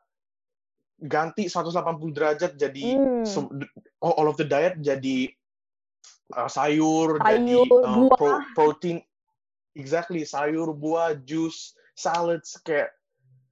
ganti 0.99 1.47
180 1.47 2.11
derajat 2.11 2.53
jadi 2.59 2.87
se- 3.23 3.53
all 4.03 4.27
of 4.27 4.35
the 4.41 4.45
diet 4.49 4.81
jadi 4.83 5.31
uh, 6.35 6.51
sayur, 6.51 7.23
jadi 7.23 7.55
Sayur, 7.63 7.81
uh, 7.85 7.97
buah. 8.11 8.17
pro- 8.19 8.45
protein 8.57 8.99
exactly 9.77 10.25
sayur, 10.25 10.73
buah, 10.75 11.15
juice, 11.23 11.77
salads 11.95 12.59
kayak 12.67 12.91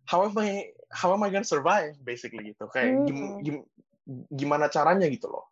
how 0.05 0.25
am 0.25 0.37
I 0.37 0.73
how 0.93 1.13
am 1.13 1.23
I 1.23 1.31
gonna 1.31 1.47
survive 1.47 1.97
basically 2.03 2.53
gitu 2.53 2.67
kayak 2.69 3.07
gim- 3.09 3.37
Hmm. 3.37 3.41
gim- 3.41 3.69
gimana 4.33 4.69
caranya 4.69 5.09
gitu 5.09 5.33
loh 5.33 5.49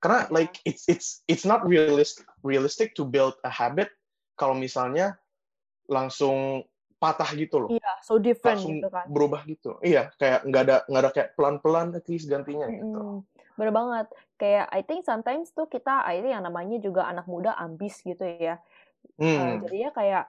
karena 0.00 0.28
like 0.28 0.60
it's 0.68 0.84
it's 0.86 1.24
it's 1.26 1.44
not 1.48 1.64
realistic 1.64 2.28
realistic 2.44 2.92
to 2.92 3.02
build 3.02 3.34
a 3.42 3.52
habit 3.52 3.88
kalau 4.36 4.52
misalnya 4.52 5.16
langsung 5.88 6.66
patah 6.96 7.28
gitu 7.36 7.56
loh. 7.60 7.70
Iya, 7.72 7.92
so 8.00 8.16
different 8.16 8.56
langsung 8.56 8.80
gitu 8.80 8.88
kan. 8.88 9.06
berubah 9.08 9.42
gitu. 9.44 9.76
Iya, 9.84 10.12
kayak 10.16 10.48
nggak 10.48 10.62
ada 10.68 10.76
nggak 10.88 11.02
ada 11.02 11.10
kayak 11.12 11.30
pelan-pelan 11.36 11.92
at 11.92 12.06
least 12.08 12.26
gantinya 12.28 12.66
gitu. 12.72 12.84
Mm-mm. 12.84 13.24
Bener 13.56 13.72
banget. 13.72 14.06
Kayak 14.36 14.66
I 14.72 14.80
think 14.84 15.04
sometimes 15.04 15.52
tuh 15.52 15.68
kita, 15.68 16.04
I 16.04 16.20
think 16.20 16.32
yang 16.36 16.44
namanya 16.44 16.76
juga 16.80 17.08
anak 17.08 17.24
muda 17.28 17.56
ambis 17.56 18.00
gitu 18.04 18.24
ya. 18.24 18.60
Eh, 19.16 19.22
Hmm, 19.22 19.64
jadinya 19.64 19.90
kayak 19.96 20.24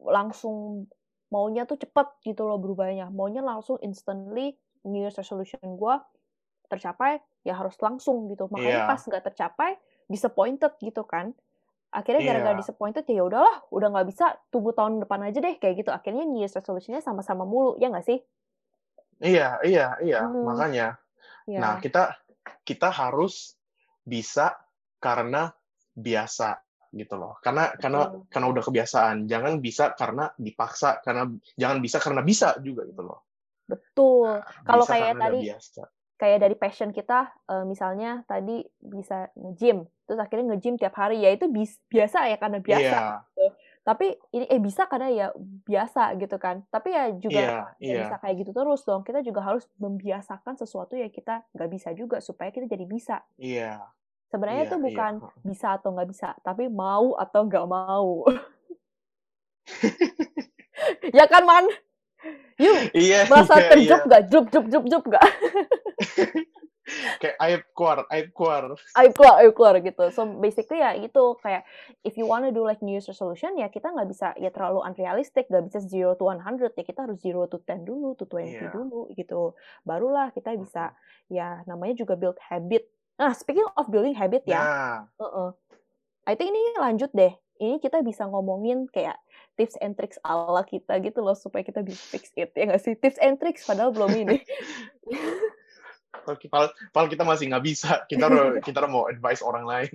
langsung 0.00 0.88
maunya 1.32 1.64
tuh 1.64 1.80
cepet 1.80 2.08
gitu 2.24 2.44
loh 2.44 2.60
berubahnya. 2.60 3.08
Maunya 3.12 3.40
langsung 3.40 3.80
instantly 3.80 4.56
New 4.84 5.00
Year's 5.00 5.16
resolution 5.16 5.60
gue 5.62 5.94
tercapai 6.68 7.20
ya 7.42 7.56
harus 7.56 7.76
langsung 7.80 8.28
gitu. 8.28 8.46
Makanya 8.52 8.84
Iya. 8.84 8.88
pas 8.88 9.00
nggak 9.00 9.24
tercapai 9.32 9.70
disappointed 10.06 10.72
gitu 10.80 11.02
kan. 11.04 11.32
Akhirnya 11.90 12.22
gara-gara 12.22 12.54
Iya. 12.54 12.60
disappointed 12.62 13.02
ya 13.10 13.26
udahlah, 13.26 13.66
udah 13.74 13.88
nggak 13.90 14.08
bisa 14.14 14.38
tunggu 14.54 14.70
tahun 14.70 15.02
depan 15.02 15.26
aja 15.26 15.42
deh 15.42 15.58
kayak 15.58 15.82
gitu. 15.82 15.90
Akhirnya 15.90 16.22
New 16.22 16.38
Year's 16.38 16.54
resolutionnya 16.54 17.02
sama-sama 17.02 17.42
mulu 17.42 17.74
ya 17.80 17.90
nggak 17.90 18.06
sih? 18.06 18.20
iya, 19.20 19.60
iya, 19.60 20.00
iya. 20.00 20.24
Hmm. 20.24 20.48
Makanya, 20.48 20.96
nah 21.60 21.76
Ya. 21.76 21.82
kita 21.82 22.16
kita 22.64 22.88
harus 22.88 23.52
bisa 24.00 24.56
karena 24.96 25.52
biasa 25.92 26.56
gitu 26.96 27.20
loh. 27.20 27.36
Karena 27.44 27.68
karena 27.76 28.08
karena 28.32 28.46
udah 28.48 28.64
kebiasaan. 28.64 29.28
Jangan 29.28 29.60
bisa 29.60 29.92
karena 29.92 30.32
dipaksa. 30.40 31.04
Karena 31.04 31.28
jangan 31.52 31.78
bisa 31.84 32.00
karena 32.00 32.22
bisa 32.24 32.56
juga 32.64 32.88
gitu 32.88 33.02
loh. 33.04 33.28
Betul. 33.68 34.40
Kalau 34.64 34.84
Bisa 34.88 34.92
kayak 34.96 35.14
tadi 35.20 35.38
biasa. 35.46 35.82
Kayak 36.20 36.38
dari 36.44 36.56
passion 36.62 36.90
kita 36.92 37.32
eh, 37.48 37.64
misalnya 37.64 38.22
tadi 38.28 38.60
bisa 38.78 39.32
nge-gym 39.40 39.88
terus 40.04 40.20
akhirnya 40.20 40.52
nge-gym 40.52 40.76
tiap 40.76 40.94
hari 41.00 41.24
ya 41.24 41.30
itu 41.32 41.46
bis- 41.48 41.80
biasa 41.88 42.28
ya 42.30 42.36
karena 42.36 42.58
biasa 42.60 42.98
Iya, 43.40 43.50
tapi 43.80 44.12
ini 44.36 44.44
eh 44.52 44.60
bisa 44.60 44.84
karena 44.92 45.08
ya 45.08 45.26
biasa 45.66 46.14
gitu 46.20 46.36
kan. 46.36 46.62
Tapi 46.68 46.92
ya 46.92 47.04
juga 47.16 47.40
iya, 47.40 47.50
nggak 47.80 47.80
iya, 47.80 48.00
bisa 48.04 48.16
kayak 48.20 48.36
gitu 48.44 48.50
terus 48.52 48.80
dong. 48.84 49.02
Kita 49.08 49.20
juga 49.24 49.40
harus 49.40 49.64
membiasakan 49.80 50.54
sesuatu 50.60 50.94
yang 51.00 51.08
kita 51.08 51.42
nggak 51.56 51.70
bisa 51.72 51.88
juga 51.96 52.20
supaya 52.20 52.52
kita 52.52 52.68
jadi 52.68 52.84
bisa. 52.84 53.24
Iya, 53.40 53.80
sebenarnya 54.30 54.62
iya, 54.62 54.68
itu 54.70 54.76
iya. 54.76 54.84
bukan 54.86 55.12
bisa 55.42 55.66
atau 55.80 55.88
nggak 55.96 56.08
bisa 56.12 56.28
tapi 56.46 56.70
mau 56.70 57.16
atau 57.18 57.40
nggak 57.48 57.66
mau. 57.66 58.08
Ya 61.16 61.24
kan 61.28 61.44
man? 61.44 61.64
You 62.60 62.72
Iya, 62.92 63.24
merasa 63.28 63.54
iya, 63.56 63.64
iya. 63.64 63.70
terjup 63.72 64.00
nggak? 64.06 64.22
Jup 64.30 64.44
jup 64.52 64.64
jup 64.68 64.84
jup 64.88 65.02
nggak 65.08 65.24
Kayak 67.22 67.36
aib 67.38 67.62
keluar, 67.70 68.02
aib 68.10 68.34
keluar. 68.34 68.74
ayo 68.98 69.10
keluar, 69.14 69.34
ayo 69.38 69.50
keluar 69.54 69.74
gitu. 69.78 70.10
So 70.10 70.26
basically 70.26 70.82
ya 70.82 70.90
itu 70.98 71.38
kayak 71.38 71.62
if 72.02 72.18
you 72.18 72.26
wanna 72.26 72.50
do 72.50 72.66
like 72.66 72.82
New 72.82 72.90
Year's 72.90 73.06
resolution 73.06 73.54
ya 73.54 73.70
kita 73.70 73.94
nggak 73.94 74.10
bisa 74.10 74.34
ya 74.34 74.50
terlalu 74.50 74.82
unrealistic, 74.82 75.46
nggak 75.46 75.70
bisa 75.70 75.78
0 75.78 76.18
to 76.18 76.26
100 76.26 76.74
ya 76.74 76.82
kita 76.82 77.06
harus 77.06 77.22
0 77.22 77.46
to 77.46 77.62
10 77.62 77.86
dulu, 77.86 78.18
to 78.18 78.26
20 78.26 78.42
Iya. 78.58 78.70
dulu 78.74 79.06
gitu. 79.14 79.54
Barulah 79.86 80.34
kita 80.34 80.56
bisa 80.58 80.90
ya 81.30 81.62
namanya 81.70 81.94
juga 81.94 82.18
build 82.18 82.40
habit. 82.42 82.90
Nah 83.22 83.38
speaking 83.38 83.68
of 83.78 83.86
building 83.86 84.16
habit 84.18 84.42
ya, 84.42 84.58
Nah, 84.58 84.98
Heeh. 85.22 85.48
I 86.26 86.34
think 86.34 86.50
ini 86.50 86.74
lanjut 86.74 87.14
deh. 87.14 87.30
Ini 87.60 87.78
kita 87.78 88.02
bisa 88.02 88.26
ngomongin 88.26 88.88
kayak 88.90 89.14
tips 89.54 89.76
and 89.78 89.94
tricks 89.94 90.16
ala 90.24 90.64
kita 90.64 90.96
gitu 90.98 91.20
loh 91.22 91.36
supaya 91.36 91.62
kita 91.62 91.84
bisa 91.84 92.00
fix 92.08 92.32
it 92.34 92.50
ya 92.56 92.66
nggak 92.66 92.80
sih 92.82 92.96
tips 92.96 93.20
and 93.20 93.36
tricks 93.38 93.62
padahal 93.62 93.92
belum 93.94 94.10
ini. 94.16 94.42
padahal 96.10 96.70
padahal 96.92 97.08
kita 97.10 97.24
masih 97.26 97.44
nggak 97.50 97.64
bisa. 97.64 97.92
Kita 98.06 98.26
kita 98.66 98.86
mau 98.86 99.06
advice 99.06 99.42
orang 99.42 99.64
lain. 99.66 99.94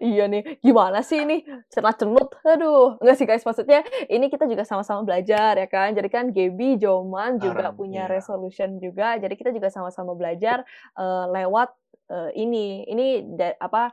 iya 0.00 0.28
nih, 0.28 0.60
gimana 0.60 1.00
sih 1.00 1.24
ini 1.24 1.44
cenat-cenut? 1.72 2.36
Aduh, 2.44 3.00
enggak 3.00 3.16
sih 3.16 3.26
guys, 3.28 3.44
maksudnya 3.44 3.80
ini 4.08 4.28
kita 4.28 4.44
juga 4.44 4.64
sama-sama 4.64 5.04
belajar 5.04 5.56
ya 5.56 5.68
kan. 5.68 5.92
Jadi 5.96 6.08
kan 6.12 6.24
Gaby, 6.32 6.76
Joman 6.80 7.40
juga 7.40 7.72
Aram, 7.72 7.78
punya 7.78 8.04
iya. 8.08 8.12
resolution 8.12 8.76
juga. 8.80 9.16
Jadi 9.16 9.34
kita 9.36 9.50
juga 9.52 9.68
sama-sama 9.72 10.12
belajar 10.16 10.64
eh, 10.96 11.26
lewat 11.32 11.70
eh, 12.12 12.30
ini. 12.40 12.84
Ini 12.88 13.06
da- 13.36 13.58
apa 13.60 13.92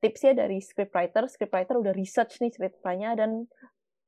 tipsnya 0.00 0.36
dari 0.36 0.60
scriptwriter. 0.60 1.28
Scriptwriter 1.28 1.76
udah 1.80 1.92
research 1.92 2.40
nih 2.40 2.52
ceritanya 2.52 3.16
dan 3.16 3.44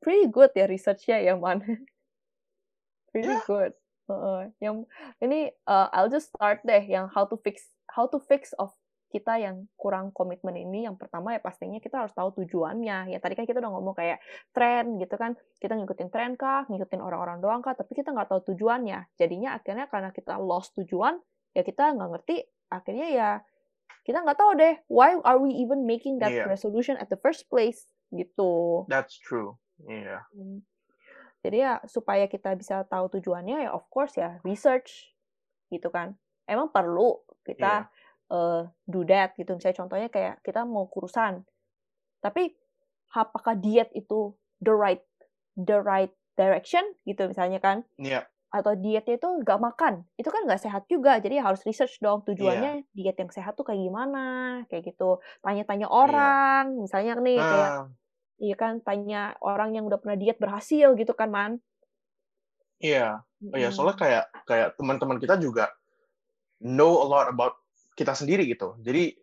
pretty 0.00 0.30
good 0.30 0.52
ya 0.54 0.64
researchnya 0.68 1.18
ya 1.20 1.34
man. 1.36 1.60
pretty 3.12 3.28
Yeah. 3.28 3.44
good. 3.48 3.72
Heeh. 4.08 4.40
yang 4.64 4.88
ini 5.20 5.52
uh, 5.68 5.92
I'll 5.92 6.08
just 6.08 6.32
start 6.32 6.64
deh 6.64 6.80
yang 6.88 7.12
how 7.12 7.28
to 7.28 7.36
fix 7.36 7.68
how 7.92 8.08
to 8.08 8.18
fix 8.24 8.56
of 8.56 8.72
kita 9.08 9.40
yang 9.40 9.64
kurang 9.80 10.12
komitmen 10.12 10.52
ini 10.52 10.84
yang 10.84 11.00
pertama 11.00 11.32
ya 11.32 11.40
pastinya 11.40 11.80
kita 11.80 12.04
harus 12.04 12.12
tahu 12.12 12.44
tujuannya 12.44 13.08
ya 13.08 13.18
tadi 13.20 13.40
kan 13.40 13.48
kita 13.48 13.64
udah 13.64 13.72
ngomong 13.72 13.96
kayak 13.96 14.20
tren 14.52 15.00
gitu 15.00 15.16
kan 15.16 15.32
kita 15.60 15.80
ngikutin 15.80 16.12
tren 16.12 16.36
kah 16.36 16.68
ngikutin 16.68 17.00
orang-orang 17.00 17.40
doang 17.40 17.64
kah 17.64 17.72
tapi 17.72 17.96
kita 17.96 18.12
nggak 18.12 18.28
tahu 18.28 18.52
tujuannya 18.52 19.08
jadinya 19.16 19.56
akhirnya 19.56 19.88
karena 19.88 20.12
kita 20.12 20.36
lost 20.36 20.76
tujuan 20.76 21.16
ya 21.56 21.64
kita 21.64 21.96
nggak 21.96 22.08
ngerti 22.20 22.44
akhirnya 22.68 23.08
ya 23.08 23.30
kita 24.04 24.24
nggak 24.24 24.36
tahu 24.36 24.52
deh 24.60 24.76
why 24.92 25.16
are 25.24 25.40
we 25.40 25.56
even 25.56 25.88
making 25.88 26.20
that 26.20 26.28
Iya. 26.28 26.44
resolution 26.44 26.96
at 27.00 27.08
the 27.08 27.16
first 27.16 27.48
place 27.48 27.88
gitu 28.12 28.84
That's 28.92 29.16
true. 29.16 29.56
Iya. 29.88 30.24
Hmm. 30.36 30.64
Jadi 31.48 31.64
ya 31.64 31.80
supaya 31.88 32.28
kita 32.28 32.52
bisa 32.60 32.84
tahu 32.84 33.08
tujuannya 33.08 33.64
ya 33.64 33.70
of 33.72 33.88
course 33.88 34.20
ya 34.20 34.36
research 34.44 35.16
gitu 35.72 35.88
kan. 35.88 36.12
Emang 36.44 36.68
perlu 36.68 37.24
kita 37.40 37.88
eh, 38.28 38.68
do 38.84 39.00
that 39.08 39.32
gitu. 39.40 39.56
Misalnya 39.56 39.80
contohnya 39.80 40.08
kayak 40.12 40.44
kita 40.44 40.68
mau 40.68 40.84
kurusan. 40.92 41.48
Tapi 42.20 42.52
apakah 43.16 43.56
diet 43.56 43.88
itu 43.96 44.36
the 44.60 44.76
right 44.76 45.00
the 45.56 45.80
right 45.80 46.12
direction 46.36 46.84
gitu 47.08 47.32
misalnya 47.32 47.64
kan? 47.64 47.88
Iya. 47.96 48.28
Atau 48.52 48.76
dietnya 48.76 49.16
itu 49.16 49.28
nggak 49.28 49.60
makan, 49.60 50.04
itu 50.20 50.28
kan 50.28 50.44
nggak 50.44 50.60
sehat 50.60 50.84
juga. 50.92 51.16
Jadi 51.16 51.40
harus 51.40 51.64
research 51.64 51.96
dong 52.04 52.28
tujuannya 52.28 52.84
diet 52.92 53.16
yang 53.16 53.32
sehat 53.32 53.56
tuh 53.56 53.64
kayak 53.64 53.80
gimana, 53.80 54.24
kayak 54.68 54.92
gitu. 54.92 55.20
Tanya-tanya 55.40 55.88
orang, 55.88 56.76
misalnya 56.76 57.16
nih 57.16 57.40
kayak 57.40 57.72
Nah, 57.72 57.88
Iya 58.38 58.54
kan, 58.54 58.78
tanya 58.82 59.34
orang 59.42 59.74
yang 59.74 59.90
udah 59.90 59.98
pernah 59.98 60.14
diet 60.14 60.38
berhasil 60.38 60.94
gitu 60.94 61.12
kan, 61.14 61.30
Man. 61.30 61.52
iya. 63.42 63.54
Oh 63.54 63.58
ya, 63.58 63.74
soalnya 63.74 63.98
kayak 63.98 64.24
kayak 64.46 64.68
teman-teman 64.78 65.18
kita 65.18 65.38
juga 65.38 65.70
know 66.62 67.02
a 67.02 67.06
lot 67.06 67.26
about 67.30 67.58
kita 67.98 68.14
sendiri 68.14 68.46
gitu. 68.46 68.78
Jadi 68.82 69.14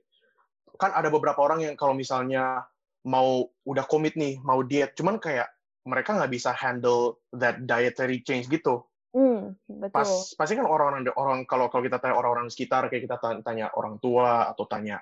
kan 0.75 0.91
ada 0.91 1.07
beberapa 1.07 1.39
orang 1.39 1.63
yang 1.63 1.75
kalau 1.79 1.95
misalnya 1.95 2.67
mau 3.07 3.47
udah 3.63 3.87
komit 3.87 4.19
nih 4.19 4.39
mau 4.43 4.59
diet, 4.63 4.95
cuman 4.99 5.19
kayak 5.23 5.47
mereka 5.87 6.17
nggak 6.17 6.31
bisa 6.35 6.51
handle 6.51 7.23
that 7.31 7.63
dietary 7.63 8.19
change 8.19 8.51
gitu. 8.51 8.83
Hmm, 9.15 9.55
betul. 9.63 9.95
Pas 9.95 10.11
pasti 10.35 10.59
kan 10.59 10.67
orang-orang 10.67 11.07
orang 11.15 11.47
kalau 11.47 11.71
kalau 11.71 11.87
kita 11.87 12.03
tanya 12.03 12.19
orang-orang 12.19 12.51
sekitar 12.51 12.91
kayak 12.91 13.07
kita 13.07 13.15
tanya, 13.15 13.39
tanya 13.39 13.65
orang 13.79 13.95
tua 14.03 14.51
atau 14.51 14.67
tanya 14.67 14.99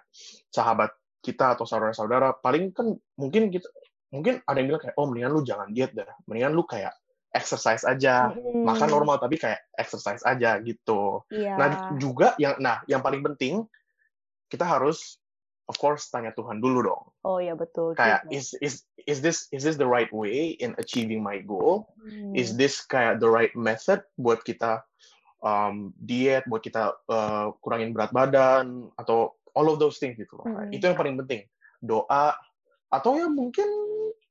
sahabat 0.54 0.93
kita 1.23 1.58
atau 1.58 1.65
saudara-saudara, 1.65 2.38
paling 2.38 2.69
kan 2.76 2.93
mungkin 3.17 3.49
kita 3.49 3.65
mungkin 4.13 4.39
ada 4.45 4.58
yang 4.62 4.69
bilang 4.69 4.84
kayak 4.86 4.95
oh 4.95 5.10
mendingan 5.10 5.32
lu 5.34 5.41
jangan 5.41 5.67
diet 5.73 5.91
dah, 5.97 6.06
mendingan 6.30 6.54
lu 6.54 6.63
kayak 6.69 6.93
exercise 7.34 7.82
aja, 7.82 8.30
Mm-mm. 8.30 8.62
makan 8.62 8.89
normal 8.93 9.17
tapi 9.17 9.41
kayak 9.41 9.65
exercise 9.73 10.21
aja 10.21 10.62
gitu. 10.62 11.26
Iya. 11.34 11.58
Nah, 11.58 11.69
juga 11.97 12.38
yang 12.38 12.62
nah, 12.62 12.86
yang 12.86 13.02
paling 13.02 13.26
penting 13.26 13.65
kita 14.54 14.62
harus 14.69 15.17
of 15.65 15.73
course 15.82 16.13
tanya 16.13 16.30
Tuhan 16.38 16.62
dulu 16.62 16.86
dong. 16.86 17.04
Oh 17.26 17.41
ya 17.41 17.58
betul. 17.58 17.97
Kayak 17.97 18.30
is 18.30 18.54
is 18.62 18.86
is 19.10 19.26
this 19.26 19.49
is 19.49 19.65
this 19.65 19.82
the 19.82 19.89
right 19.89 20.13
way 20.13 20.54
in 20.62 20.78
achieving 20.78 21.26
my 21.26 21.41
goal? 21.41 21.89
Hmm. 21.97 22.38
Is 22.38 22.54
this 22.54 22.86
kayak 22.86 23.17
the 23.17 23.28
right 23.28 23.52
method 23.58 24.06
buat 24.21 24.45
kita 24.45 24.86
um, 25.41 25.89
diet, 25.97 26.45
buat 26.45 26.62
kita 26.62 26.93
uh, 27.10 27.49
kurangin 27.65 27.97
berat 27.97 28.13
badan 28.13 28.93
atau 29.02 29.34
all 29.58 29.73
of 29.73 29.82
those 29.82 29.97
things 29.97 30.17
gitu 30.17 30.34
loh. 30.38 30.45
Mm. 30.49 30.73
Itu 30.73 30.89
yang 30.89 30.97
paling 30.97 31.17
penting. 31.19 31.45
Doa 31.84 32.34
atau 32.93 33.17
ya 33.17 33.26
mungkin 33.26 33.65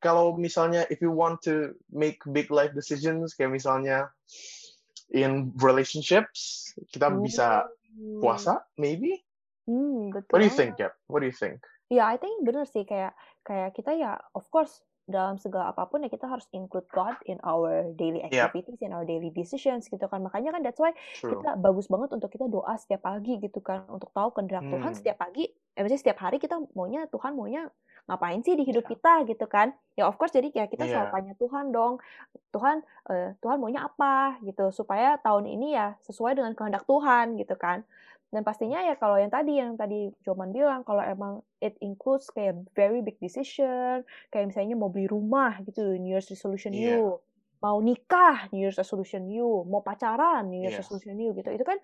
kalau 0.02 0.34
misalnya 0.36 0.84
if 0.90 0.98
you 1.00 1.14
want 1.14 1.38
to 1.46 1.72
make 1.94 2.18
big 2.34 2.50
life 2.50 2.74
decisions 2.74 3.32
kayak 3.38 3.54
misalnya 3.54 4.10
in 5.14 5.52
relationships 5.62 6.72
kita 6.90 7.08
bisa 7.22 7.64
Hmm. 7.92 8.20
puasa 8.20 8.62
maybe 8.76 9.22
Hmm, 9.68 10.10
betul. 10.10 10.34
what 10.34 10.40
do 10.42 10.46
you 10.48 10.54
think 10.54 10.74
Gap? 10.76 10.92
what 11.06 11.20
do 11.22 11.28
you 11.30 11.36
think 11.36 11.62
Ya, 11.92 12.08
I 12.08 12.16
think 12.16 12.40
bener 12.48 12.64
sih 12.64 12.88
kayak 12.88 13.12
kayak 13.44 13.76
kita 13.76 13.92
ya 13.92 14.16
of 14.32 14.48
course 14.48 14.80
dalam 15.04 15.36
segala 15.36 15.74
apa 15.76 15.84
pun 15.92 16.00
ya 16.00 16.08
kita 16.08 16.24
harus 16.24 16.48
include 16.56 16.88
God 16.88 17.18
in 17.28 17.36
our 17.44 17.90
daily 18.00 18.24
activities, 18.24 18.80
in 18.80 18.96
our 18.96 19.04
daily 19.04 19.28
decisions 19.28 19.92
gitu 19.92 20.00
kan. 20.08 20.24
Makanya 20.24 20.56
kan 20.56 20.64
that's 20.64 20.80
why 20.80 20.96
true 21.12 21.36
kita 21.36 21.58
bagus 21.60 21.92
banget 21.92 22.16
untuk 22.16 22.32
kita 22.32 22.48
doa 22.48 22.80
setiap 22.80 23.04
pagi 23.04 23.36
gitu 23.44 23.60
kan 23.60 23.84
untuk 23.92 24.08
tahu 24.16 24.32
kehendak 24.32 24.64
Tuhan 24.72 24.92
Hmm. 24.92 24.96
setiap 24.96 25.20
pagi 25.20 25.52
eh 25.52 25.80
maksudnya 25.84 26.00
setiap 26.00 26.18
hari 26.24 26.36
kita 26.40 26.56
maunya 26.72 27.04
Tuhan 27.12 27.32
maunya 27.36 27.68
ngapain 28.06 28.42
sih 28.42 28.58
di 28.58 28.64
hidup 28.66 28.84
Iya. 28.84 28.92
kita 28.96 29.12
gitu 29.30 29.46
kan? 29.46 29.70
Ya 29.94 30.08
of 30.08 30.18
course 30.18 30.34
jadi 30.34 30.48
ya 30.50 30.64
kita 30.66 30.84
selalu 30.84 31.06
Iya. 31.06 31.14
tanya 31.14 31.32
Tuhan 31.38 31.64
dong, 31.70 31.94
Tuhan 32.50 32.76
eh, 33.08 33.30
Tuhan 33.38 33.56
maunya 33.62 33.86
apa 33.86 34.40
gitu 34.42 34.72
supaya 34.74 35.16
tahun 35.20 35.46
ini 35.46 35.76
ya 35.76 35.94
sesuai 36.02 36.34
dengan 36.38 36.52
kehendak 36.52 36.84
Tuhan 36.84 37.38
gitu 37.38 37.54
kan. 37.54 37.86
Dan 38.32 38.48
pastinya 38.48 38.80
ya 38.80 38.96
kalau 38.96 39.20
yang 39.20 39.28
tadi 39.28 39.60
yang 39.60 39.76
tadi 39.76 40.08
Joman 40.24 40.56
bilang 40.56 40.88
kalau 40.88 41.04
emang 41.04 41.44
it 41.60 41.76
includes 41.84 42.32
kayak 42.32 42.56
very 42.72 43.04
big 43.04 43.20
decision, 43.20 44.00
kayak 44.32 44.48
misalnya 44.48 44.72
mau 44.72 44.88
beli 44.88 45.04
rumah 45.04 45.60
gitu, 45.62 45.84
New 46.00 46.16
Year's 46.16 46.32
resolution 46.32 46.72
Iya. 46.72 46.96
you, 46.96 47.20
mau 47.60 47.76
nikah, 47.84 48.48
New 48.48 48.64
Year's 48.64 48.80
resolution 48.80 49.28
you, 49.28 49.68
mau 49.68 49.84
pacaran, 49.84 50.48
New 50.48 50.64
Year's 50.64 50.80
Iya. 50.80 50.82
resolution 50.82 51.14
you 51.20 51.36
gitu. 51.36 51.52
Itu 51.52 51.62
kan 51.62 51.76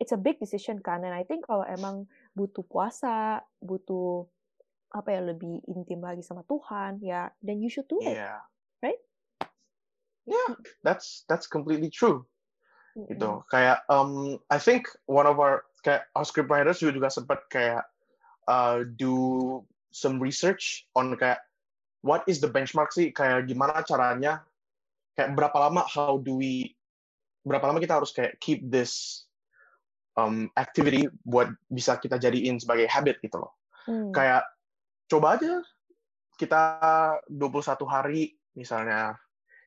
it's 0.00 0.10
a 0.10 0.18
big 0.18 0.40
decision 0.40 0.80
kan. 0.80 1.04
And 1.04 1.12
I 1.12 1.28
think 1.28 1.44
kalau 1.44 1.62
emang 1.68 2.08
butuh 2.32 2.64
puasa, 2.64 3.44
butuh 3.60 4.31
apa 4.92 5.08
ya 5.12 5.20
lebih 5.24 5.64
intim 5.68 6.04
lagi 6.04 6.20
sama 6.20 6.44
Tuhan, 6.44 7.00
ya 7.00 7.32
then 7.40 7.58
you 7.64 7.72
should 7.72 7.88
do 7.88 7.98
it. 8.04 8.16
Iya. 8.16 8.44
right? 8.84 9.00
Yeah, 10.28 10.54
that's 10.86 11.26
that's 11.26 11.50
completely 11.50 11.90
true. 11.90 12.28
Mm-mm. 12.92 13.08
gitu 13.08 13.40
kayak 13.48 13.88
um 13.88 14.36
I 14.52 14.60
think 14.60 14.84
one 15.08 15.24
of 15.24 15.40
our 15.40 15.64
kayak 15.80 16.12
our 16.12 16.28
script 16.28 16.52
writers 16.52 16.84
juga, 16.84 16.92
juga 16.92 17.08
sempat 17.08 17.40
kayak 17.48 17.88
uh, 18.52 18.84
do 18.84 19.64
some 19.96 20.20
research 20.20 20.84
on 20.92 21.16
kayak 21.16 21.40
what 22.04 22.20
is 22.28 22.36
the 22.36 22.50
benchmark 22.52 22.92
sih 22.92 23.08
kayak 23.08 23.48
gimana 23.48 23.80
caranya 23.88 24.44
kayak 25.16 25.32
berapa 25.32 25.56
lama 25.56 25.88
how 25.88 26.20
do 26.20 26.36
we 26.36 26.76
berapa 27.48 27.64
lama 27.64 27.80
kita 27.80 27.96
harus 27.96 28.12
kayak 28.12 28.36
keep 28.44 28.60
this 28.68 29.24
um, 30.20 30.52
activity 30.60 31.08
buat 31.24 31.48
bisa 31.72 31.96
kita 31.96 32.20
jadiin 32.20 32.60
sebagai 32.60 32.92
habit 32.92 33.24
gitu 33.24 33.40
loh 33.40 33.56
Hmm. 33.82 34.14
kayak 34.14 34.46
coba 35.12 35.36
aja 35.36 35.60
kita 36.40 36.62
21 37.28 37.84
hari 37.84 38.32
misalnya. 38.56 39.20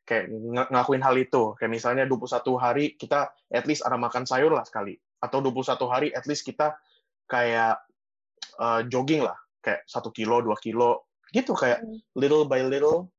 Kayak 0.05 0.29
ng- 0.29 0.69
ngelakuin 0.69 1.01
hal 1.01 1.15
itu. 1.17 1.53
Kayak 1.57 1.71
misalnya 1.71 2.03
21 2.05 2.57
hari 2.57 2.93
kita 2.93 3.29
at 3.49 3.65
least 3.65 3.85
ada 3.85 3.97
makan 3.97 4.25
sayur 4.25 4.49
lah 4.49 4.65
sekali. 4.65 4.93
Atau 5.21 5.41
21 5.41 5.85
hari 5.89 6.07
at 6.13 6.25
least 6.25 6.45
kita 6.45 6.77
kayak 7.25 7.81
uh, 8.57 8.81
jogging 8.85 9.25
lah. 9.25 9.37
Kayak 9.61 9.81
satu 9.85 10.13
kilo 10.13 10.41
dua 10.41 10.57
kilo. 10.61 11.09
Gitu 11.33 11.53
kayak 11.53 11.81
Hmm. 11.81 11.97
little 12.13 12.45
by 12.45 12.61
little. 12.61 13.09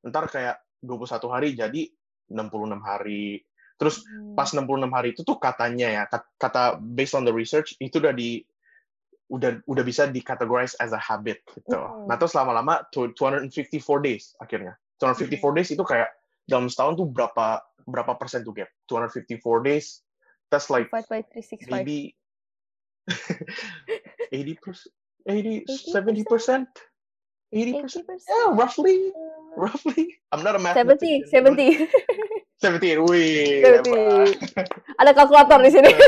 Ntar 0.00 0.28
kayak 0.28 0.56
21 0.80 1.28
hari 1.28 1.52
jadi 1.52 1.92
66 2.32 2.80
hari. 2.80 3.44
Terus 3.76 4.00
Hmm. 4.00 4.32
pas 4.32 4.48
66 4.48 4.88
hari 4.88 5.12
itu 5.12 5.20
tuh 5.20 5.36
katanya 5.36 5.88
ya 5.92 6.02
kat- 6.08 6.30
kata 6.40 6.80
based 6.80 7.12
on 7.12 7.28
the 7.28 7.34
research 7.34 7.76
itu 7.76 8.00
udah 8.00 8.16
di 8.16 8.40
udah 9.34 9.50
udah 9.66 9.84
bisa 9.84 10.06
dikategorize 10.06 10.78
as 10.78 10.94
a 10.94 11.00
habit 11.00 11.42
gitu. 11.50 11.74
Mm. 11.74 12.06
Nah 12.06 12.14
terus 12.14 12.38
lama-lama 12.38 12.86
to 12.94 13.10
254 13.18 13.74
days 14.06 14.38
akhirnya. 14.38 14.78
254 15.02 15.58
days 15.58 15.70
itu 15.74 15.82
kayak 15.82 16.14
dalam 16.46 16.70
setahun 16.70 16.94
tuh 17.02 17.06
berapa 17.10 17.60
berapa 17.84 18.12
persen 18.14 18.46
tuh 18.46 18.54
gap? 18.54 18.70
254 18.86 19.66
days. 19.66 20.06
That's 20.54 20.70
like 20.70 20.88
Divide 20.92 21.10
by 21.10 21.20
365. 21.34 21.72
maybe 21.72 21.98
80 24.32 24.64
percent, 24.64 24.92
80, 25.28 25.66
80%? 25.66 26.24
70 26.24 26.24
percent, 26.30 26.68
80 27.52 27.82
percent. 27.82 28.04
80%. 28.06 28.24
Yeah, 28.24 28.48
roughly, 28.54 29.12
roughly. 29.58 30.16
I'm 30.32 30.40
not 30.46 30.56
a 30.56 30.62
70, 30.62 31.28
mathematician. 31.28 31.28
70. 31.28 31.90
70. 32.64 33.04
Wih, 33.04 33.60
70. 33.60 33.84
hebat. 33.84 34.68
Ada 34.96 35.10
kalkulator 35.12 35.58
di 35.60 35.70
sini. 35.74 35.92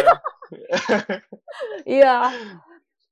Iya. 1.87 2.33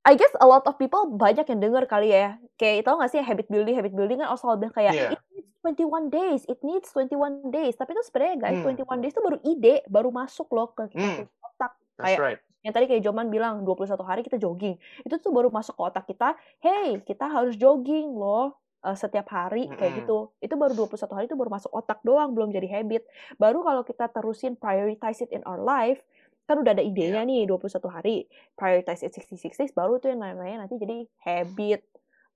I 0.05 0.13
guess 0.13 0.29
a 0.37 0.45
lot 0.45 0.61
of 0.63 0.77
people 0.77 1.09
banyak 1.09 1.49
yang 1.49 1.59
denger 1.59 1.89
kali 1.89 2.13
ya. 2.13 2.37
Kayak 2.55 2.85
tau 2.85 3.01
gak 3.01 3.09
sih 3.09 3.19
habit 3.19 3.49
building, 3.49 3.73
habit 3.73 3.91
building 3.91 4.21
kan 4.21 4.29
selalu 4.37 4.69
bilang 4.69 4.75
kayak 4.77 4.93
Iya. 4.93 5.09
it 5.17 5.21
needs 5.33 5.49
21 5.65 6.05
days, 6.07 6.41
it 6.45 6.59
needs 6.61 6.87
21 6.93 7.49
days. 7.49 7.73
Tapi 7.73 7.97
itu 7.97 8.03
sebenarnya 8.05 8.35
guys, 8.37 8.57
Hmm. 8.61 8.65
21 8.69 9.01
days 9.01 9.13
itu 9.17 9.23
baru 9.25 9.37
ide, 9.41 9.75
baru 9.89 10.09
masuk 10.13 10.47
loh 10.53 10.69
ke 10.71 10.93
kita 10.93 11.01
Hmm. 11.01 11.15
punya 11.25 11.41
otak. 11.41 11.71
That's 11.97 12.05
Kayak 12.05 12.19
right. 12.21 12.39
yang 12.61 12.73
tadi 12.73 12.85
kayak 12.85 13.01
Joman 13.01 13.27
bilang 13.29 13.65
21 13.65 14.05
hari 14.05 14.21
kita 14.21 14.37
jogging. 14.37 14.77
Itu 15.01 15.17
tuh 15.17 15.33
baru 15.33 15.49
masuk 15.49 15.73
ke 15.73 15.81
otak 15.83 16.05
kita, 16.05 16.37
hey, 16.61 17.01
kita 17.01 17.25
harus 17.25 17.57
jogging 17.57 18.13
loh 18.13 18.61
eh, 18.81 18.93
setiap 18.93 19.25
hari 19.33 19.65
kayak 19.73 19.81
Mm-mm. 19.81 19.99
gitu. 20.05 20.17
Itu 20.37 20.53
baru 20.53 20.77
21 20.77 21.17
hari 21.17 21.25
itu 21.25 21.33
baru 21.33 21.49
masuk 21.49 21.73
otak 21.73 22.05
doang, 22.05 22.37
belum 22.37 22.53
jadi 22.53 22.69
habit. 22.69 23.01
Baru 23.35 23.65
kalau 23.65 23.81
kita 23.81 24.05
terusin 24.07 24.53
prioritize 24.53 25.25
it 25.25 25.33
in 25.33 25.41
our 25.49 25.57
life, 25.57 25.97
kan 26.45 26.61
udah 26.61 26.77
ada 26.77 26.85
idenya 26.85 27.25
nih 27.25 27.49
21 27.49 27.89
hari. 27.89 28.29
Prioritize 28.53 29.01
it 29.01 29.13
66 29.13 29.57
days 29.57 29.73
baru 29.73 29.97
tuh 29.97 30.13
yang 30.13 30.21
namanya 30.21 30.65
nanti 30.65 30.77
jadi 30.77 31.09
habit. 31.25 31.81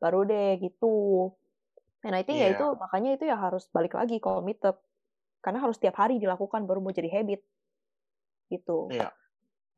Baru 0.01 0.25
deh 0.25 0.57
gitu. 0.57 1.29
And 2.01 2.15
I 2.15 2.23
think 2.25 2.39
ya 2.41 2.49
Iya. 2.49 2.55
itu 2.57 2.65
makanya 2.79 3.09
itu 3.19 3.23
ya 3.29 3.37
harus 3.37 3.69
balik 3.69 3.93
lagi 3.93 4.17
committed. 4.17 4.75
Karena 5.39 5.63
harus 5.63 5.79
tiap 5.79 5.95
hari 5.95 6.17
dilakukan 6.17 6.65
baru 6.65 6.81
mau 6.81 6.91
jadi 6.91 7.07
habit. 7.11 7.39
Gitu. 8.49 8.89
Iya. 8.91 9.13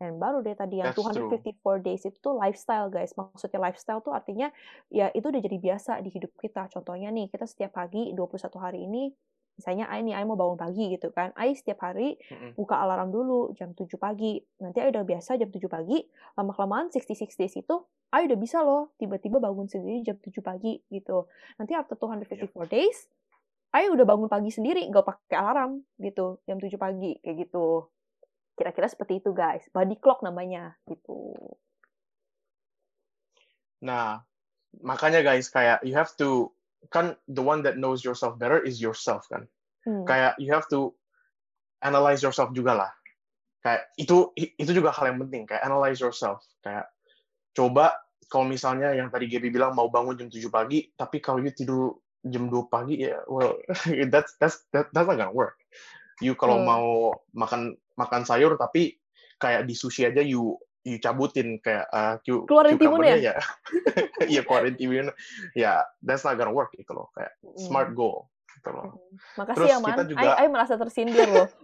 Dan 0.01 0.17
baru 0.17 0.41
deh 0.41 0.57
tadi 0.57 0.81
yang 0.81 0.97
That's 0.97 0.97
true. 1.13 1.29
254 1.29 1.77
days 1.85 2.01
itu 2.09 2.17
tuh 2.17 2.33
lifestyle 2.33 2.89
guys. 2.89 3.13
Maksudnya 3.13 3.61
lifestyle 3.61 4.01
tuh 4.01 4.17
artinya 4.17 4.49
ya 4.89 5.13
itu 5.13 5.29
udah 5.29 5.37
jadi 5.37 5.57
biasa 5.61 6.01
di 6.01 6.09
hidup 6.09 6.33
kita. 6.41 6.65
Contohnya 6.73 7.13
nih, 7.13 7.29
kita 7.29 7.45
setiap 7.45 7.77
pagi 7.77 8.09
21 8.09 8.57
hari 8.57 8.89
ini, 8.89 9.13
misalnya 9.61 9.85
Ai 9.93 10.01
nih, 10.01 10.17
Ai 10.17 10.25
mau 10.25 10.33
bangun 10.33 10.57
pagi 10.57 10.89
gitu 10.89 11.13
kan. 11.13 11.29
Ai 11.37 11.53
setiap 11.53 11.85
hari 11.85 12.17
buka 12.57 12.81
alarm 12.81 13.13
dulu 13.13 13.53
jam 13.53 13.77
7 13.77 13.85
pagi. 14.01 14.41
Nanti 14.57 14.81
Ai 14.81 14.89
udah 14.89 15.05
biasa 15.05 15.37
jam 15.37 15.53
7 15.53 15.69
pagi, 15.69 16.01
lama-kelamaan 16.33 16.89
66 16.89 17.37
days 17.37 17.53
itu 17.53 17.77
Ai 18.11 18.25
udah 18.27 18.35
bisa 18.41 18.59
loh 18.65 18.91
tiba-tiba 18.97 19.39
bangun 19.39 19.69
sendiri 19.69 20.01
jam 20.01 20.17
7 20.17 20.33
pagi 20.41 20.81
gitu. 20.89 21.29
Nanti 21.61 21.77
after 21.77 21.93
254 21.93 22.49
days, 22.67 23.05
Ai 23.71 23.87
udah 23.87 24.03
bangun 24.03 24.27
pagi 24.27 24.49
sendiri, 24.51 24.83
nggak 24.89 25.05
pakai 25.05 25.37
alarm 25.37 25.85
gitu, 26.01 26.41
jam 26.43 26.57
7 26.59 26.75
pagi 26.75 27.15
kayak 27.21 27.47
gitu. 27.47 27.87
Kira-kira 28.57 28.89
seperti 28.91 29.23
itu 29.23 29.31
guys. 29.31 29.63
Body 29.71 29.95
clock 29.95 30.25
namanya 30.25 30.75
gitu. 30.89 31.37
Nah, 33.81 34.27
makanya 34.83 35.23
guys 35.23 35.47
kayak 35.47 35.79
you 35.87 35.95
have 35.95 36.11
to 36.19 36.51
kan 36.89 37.13
the 37.29 37.43
one 37.43 37.61
that 37.61 37.77
knows 37.77 38.01
yourself 38.01 38.39
better 38.41 38.57
is 38.57 38.81
yourself 38.81 39.27
kan. 39.29 39.45
Hmm. 39.85 40.07
Kayak 40.09 40.39
you 40.41 40.49
have 40.49 40.65
to 40.73 40.95
analyze 41.85 42.25
yourself 42.25 42.49
juga 42.57 42.73
lah. 42.73 42.91
Kayak 43.61 43.93
itu 44.01 44.33
itu 44.37 44.71
juga 44.73 44.89
hal 44.89 45.13
yang 45.13 45.19
penting 45.27 45.45
kayak 45.45 45.61
analyze 45.61 46.01
yourself. 46.01 46.41
Kayak 46.65 46.89
coba 47.53 47.93
kalau 48.31 48.47
misalnya 48.47 48.95
yang 48.95 49.11
tadi 49.11 49.27
Gaby 49.27 49.51
bilang 49.51 49.75
mau 49.75 49.91
bangun 49.91 50.15
jam 50.15 50.31
7 50.31 50.47
pagi, 50.47 50.87
tapi 50.95 51.19
kalau 51.19 51.43
you 51.43 51.51
tidur 51.51 51.99
jam 52.25 52.47
2 52.47 52.69
pagi 52.69 53.01
ya 53.01 53.17
well 53.25 53.57
that's 54.13 54.37
that's 54.37 54.65
that, 54.73 54.89
that's 54.93 55.05
not 55.05 55.17
gonna 55.17 55.33
work. 55.33 55.61
You 56.21 56.33
kalau 56.37 56.61
Hmm. 56.61 56.65
mau 56.69 56.87
makan 57.33 57.75
makan 57.97 58.21
sayur 58.25 58.57
tapi 58.57 58.97
kayak 59.41 59.65
di 59.65 59.73
sushi 59.73 60.05
aja 60.05 60.21
you 60.21 60.57
you 60.83 60.97
cabutin 60.97 61.57
kayak 61.57 61.85
uh, 61.89 62.17
cu- 62.21 62.45
Keluarin 62.45 62.75
timunnya? 62.75 63.15
ya. 63.17 63.35
Iya 64.31 64.41
keluarin 64.41 64.75
timun. 64.75 65.09
Ya, 65.53 65.81
that's 65.99 66.21
not 66.21 66.35
gonna 66.35 66.49
work 66.49 66.73
gitu 66.73 66.91
loh. 66.91 67.09
Kayak 67.11 67.33
smart 67.57 67.89
Hmm. 67.89 67.97
goal 67.97 68.17
gitu 68.53 68.69
loh. 68.69 68.85
Hmm. 68.93 69.15
Makasih 69.37 69.55
Terus 69.57 69.69
ya 69.69 69.77
man. 69.77 69.87
kita 69.89 70.03
juga- 70.07 70.35
Ai 70.35 70.47
merasa 70.47 70.73
tersindir 70.75 71.27
loh. 71.27 71.47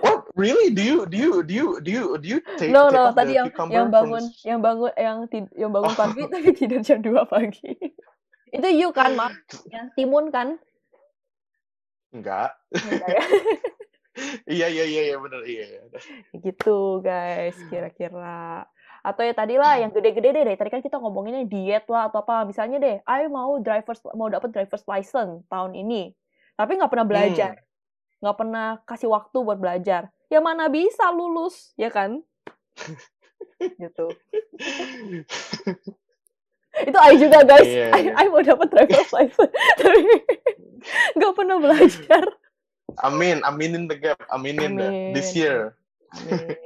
What 0.00 0.24
really? 0.34 0.72
Do 0.72 0.80
you 0.80 1.04
do 1.04 1.16
you 1.16 1.32
do 1.42 1.52
you 1.52 1.68
do 1.78 1.90
you 1.90 2.04
do 2.16 2.26
you 2.26 2.38
take 2.56 2.72
no 2.72 2.88
take 2.88 2.96
no 2.96 3.12
tadi 3.12 3.36
yang 3.36 3.52
yang 3.52 3.52
from 3.52 3.68
bangun 3.92 4.24
the- 4.24 4.44
yang 4.44 4.60
bangun 4.60 4.92
yang 4.96 5.16
tid- 5.28 5.54
yang 5.54 5.70
bangun 5.70 5.92
Oh. 5.92 5.98
pagi 6.00 6.22
tapi 6.24 6.48
tidur 6.52 6.80
jam 6.80 6.98
2 7.00 7.12
pagi. 7.26 7.72
itu 8.48 8.68
you 8.72 8.88
kan, 8.90 9.12
Mak? 9.12 9.34
Yang 9.68 9.86
timun 9.92 10.30
kan? 10.30 10.56
Enggak. 12.10 12.56
Enggak 12.72 13.08
ya? 13.10 13.22
Iya 14.48 14.66
iya 14.72 14.84
iya 14.88 15.02
iya 15.12 15.16
benar 15.20 15.42
iya. 15.44 15.64
iya. 15.68 15.80
gitu 16.40 17.04
guys 17.04 17.56
kira-kira. 17.68 18.64
Atau 19.04 19.22
ya 19.22 19.36
tadi 19.36 19.60
lah 19.60 19.78
yang 19.78 19.92
gede-gede 19.92 20.34
deh 20.34 20.44
dari 20.48 20.58
tadi 20.58 20.70
kan 20.72 20.82
kita 20.82 20.96
ngomonginnya 20.98 21.44
diet 21.44 21.84
lah 21.86 22.08
atau 22.08 22.24
apa. 22.24 22.48
Misalnya 22.48 22.80
deh 22.80 22.96
ayo 23.04 23.26
mau 23.28 23.60
drivers 23.60 24.00
mau 24.16 24.32
dapat 24.32 24.50
drivers 24.56 24.84
license 24.88 25.44
tahun 25.52 25.76
ini 25.76 26.16
tapi 26.56 26.80
nggak 26.80 26.90
pernah 26.90 27.06
belajar. 27.06 27.60
Nggak 28.24 28.36
pernah 28.40 28.66
kasih 28.88 29.12
waktu 29.12 29.38
buat 29.44 29.60
belajar. 29.60 30.08
Ya 30.32 30.40
mana 30.40 30.72
bisa 30.72 31.12
lulus 31.12 31.76
ya 31.76 31.92
kan? 31.92 32.24
Gitu. 33.60 34.06
Itu 36.76 36.98
Ai 37.00 37.16
juga 37.16 37.40
guys. 37.44 37.68
Iya, 37.68 37.92
Ai, 37.92 38.02
iya. 38.08 38.12
Ai 38.16 38.26
mau 38.32 38.40
dapat 38.40 38.68
drivers 38.72 39.12
license 39.12 39.52
tapi 39.80 40.00
nggak 41.16 41.32
pernah 41.36 41.56
belajar 41.60 42.24
Amin, 43.02 43.42
aminin 43.42 43.90
the 43.90 43.98
gap, 43.98 44.22
aminin 44.30 44.78
the, 44.78 44.88
this 45.12 45.34
Amin. 45.34 45.40
year. 45.42 45.60
Amin. 46.14 46.56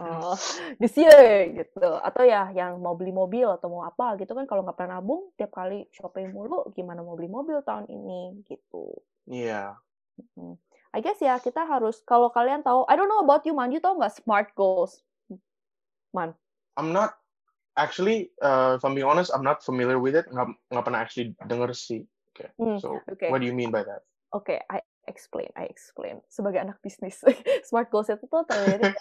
Oh, 0.00 0.32
this 0.80 0.96
year 0.96 1.52
gitu. 1.52 1.84
Atau 2.00 2.24
ya 2.24 2.48
yang 2.56 2.80
mau 2.80 2.96
beli 2.96 3.12
mobil 3.12 3.44
atau 3.44 3.68
mau 3.68 3.84
apa 3.84 4.16
gitu 4.16 4.32
kan 4.32 4.48
kalau 4.48 4.64
nggak 4.64 4.80
pernah 4.80 4.96
nabung 4.96 5.28
tiap 5.36 5.52
kali 5.52 5.84
shopping 5.92 6.32
mulu 6.32 6.72
gimana 6.72 7.04
mau 7.04 7.12
beli 7.12 7.28
mobil 7.28 7.60
tahun 7.60 7.84
ini 7.92 8.48
gitu. 8.48 8.96
Iya. 9.28 9.76
Hmm. 10.38 10.56
I 10.94 11.02
guess 11.04 11.20
ya 11.20 11.36
kita 11.36 11.68
harus 11.68 12.00
kalau 12.06 12.32
kalian 12.32 12.64
tahu 12.64 12.88
I 12.88 12.96
don't 12.96 13.12
know 13.12 13.20
about 13.20 13.44
you 13.44 13.52
man, 13.52 13.76
you 13.76 13.82
tahu 13.82 14.00
nggak 14.00 14.24
smart 14.24 14.56
goals? 14.56 15.04
Man. 16.16 16.32
I'm 16.80 16.94
not 16.94 17.18
actually, 17.76 18.32
uh, 18.40 18.78
if 18.78 18.82
I'm 18.86 18.94
being 18.94 19.06
honest, 19.06 19.34
I'm 19.34 19.44
not 19.44 19.60
familiar 19.60 19.98
with 20.00 20.14
it. 20.16 20.30
Nggak, 20.30 20.54
nggak 20.72 20.84
pernah 20.86 21.00
actually 21.02 21.34
denger 21.44 21.74
sih. 21.76 22.06
Okay. 22.32 22.48
Hmm, 22.56 22.80
So, 22.80 23.04
okay. 23.06 23.28
what 23.28 23.42
do 23.42 23.46
you 23.46 23.54
mean 23.54 23.70
by 23.70 23.84
that? 23.84 24.02
Oke, 24.34 24.58
I 24.66 24.82
explain, 25.06 25.50
I 25.54 25.68
explain. 25.68 26.20
Sebagai 26.28 26.60
anak 26.60 26.80
bisnis, 26.80 27.20
smart 27.68 27.88
goals 27.88 28.08
itu 28.08 28.24
tuh 28.24 28.44
terdiri 28.44 28.92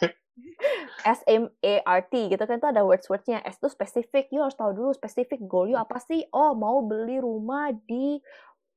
S 1.06 1.22
M 1.30 1.46
A 1.62 1.74
R 1.86 2.02
T 2.10 2.32
gitu 2.32 2.42
kan 2.44 2.58
itu 2.58 2.66
ada 2.66 2.82
words 2.82 3.06
wordsnya 3.06 3.44
S 3.46 3.62
itu 3.62 3.70
spesifik, 3.70 4.34
you 4.34 4.42
harus 4.42 4.58
tahu 4.58 4.74
dulu 4.74 4.90
spesifik 4.96 5.46
goal 5.46 5.70
you 5.70 5.78
apa 5.78 6.02
sih? 6.02 6.26
Oh 6.34 6.58
mau 6.58 6.82
beli 6.82 7.22
rumah 7.22 7.70
di 7.70 8.18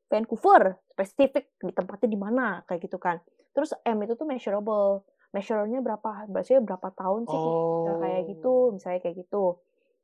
Vancouver, 0.06 0.78
spesifik 0.94 1.50
di 1.58 1.72
tempatnya 1.74 2.08
di 2.12 2.18
mana 2.20 2.46
kayak 2.68 2.86
gitu 2.86 2.98
kan. 3.00 3.18
Terus 3.56 3.72
M 3.82 3.98
itu 4.04 4.14
tuh 4.14 4.28
measurable, 4.28 5.02
measure-nya 5.34 5.80
berapa? 5.82 6.28
Berarti 6.30 6.60
berapa 6.62 6.88
tahun 6.94 7.26
sih 7.26 7.40
kita 7.40 7.92
kayak 8.04 8.22
gitu, 8.36 8.52
Oh. 8.52 8.74
misalnya 8.76 9.00
kayak 9.02 9.16
gitu. 9.26 9.44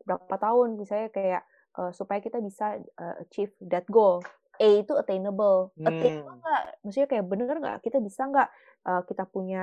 Berapa 0.02 0.34
tahun 0.40 0.80
misalnya 0.80 1.08
kayak 1.12 1.42
eh, 1.78 1.92
supaya 1.94 2.18
kita 2.18 2.40
bisa 2.42 2.80
eh, 2.80 3.14
achieve 3.22 3.52
that 3.62 3.86
goal. 3.86 4.24
A 4.62 4.68
itu 4.86 4.92
attainable. 4.94 5.74
Attainable 5.82 6.22
Hmm. 6.30 6.38
nggak? 6.38 6.62
Maksudnya 6.86 7.08
kayak 7.10 7.24
bener 7.26 7.56
nggak? 7.58 7.78
Kita 7.82 7.98
bisa 7.98 8.22
nggak 8.30 8.48
eh, 8.86 9.02
kita 9.10 9.24
punya 9.26 9.60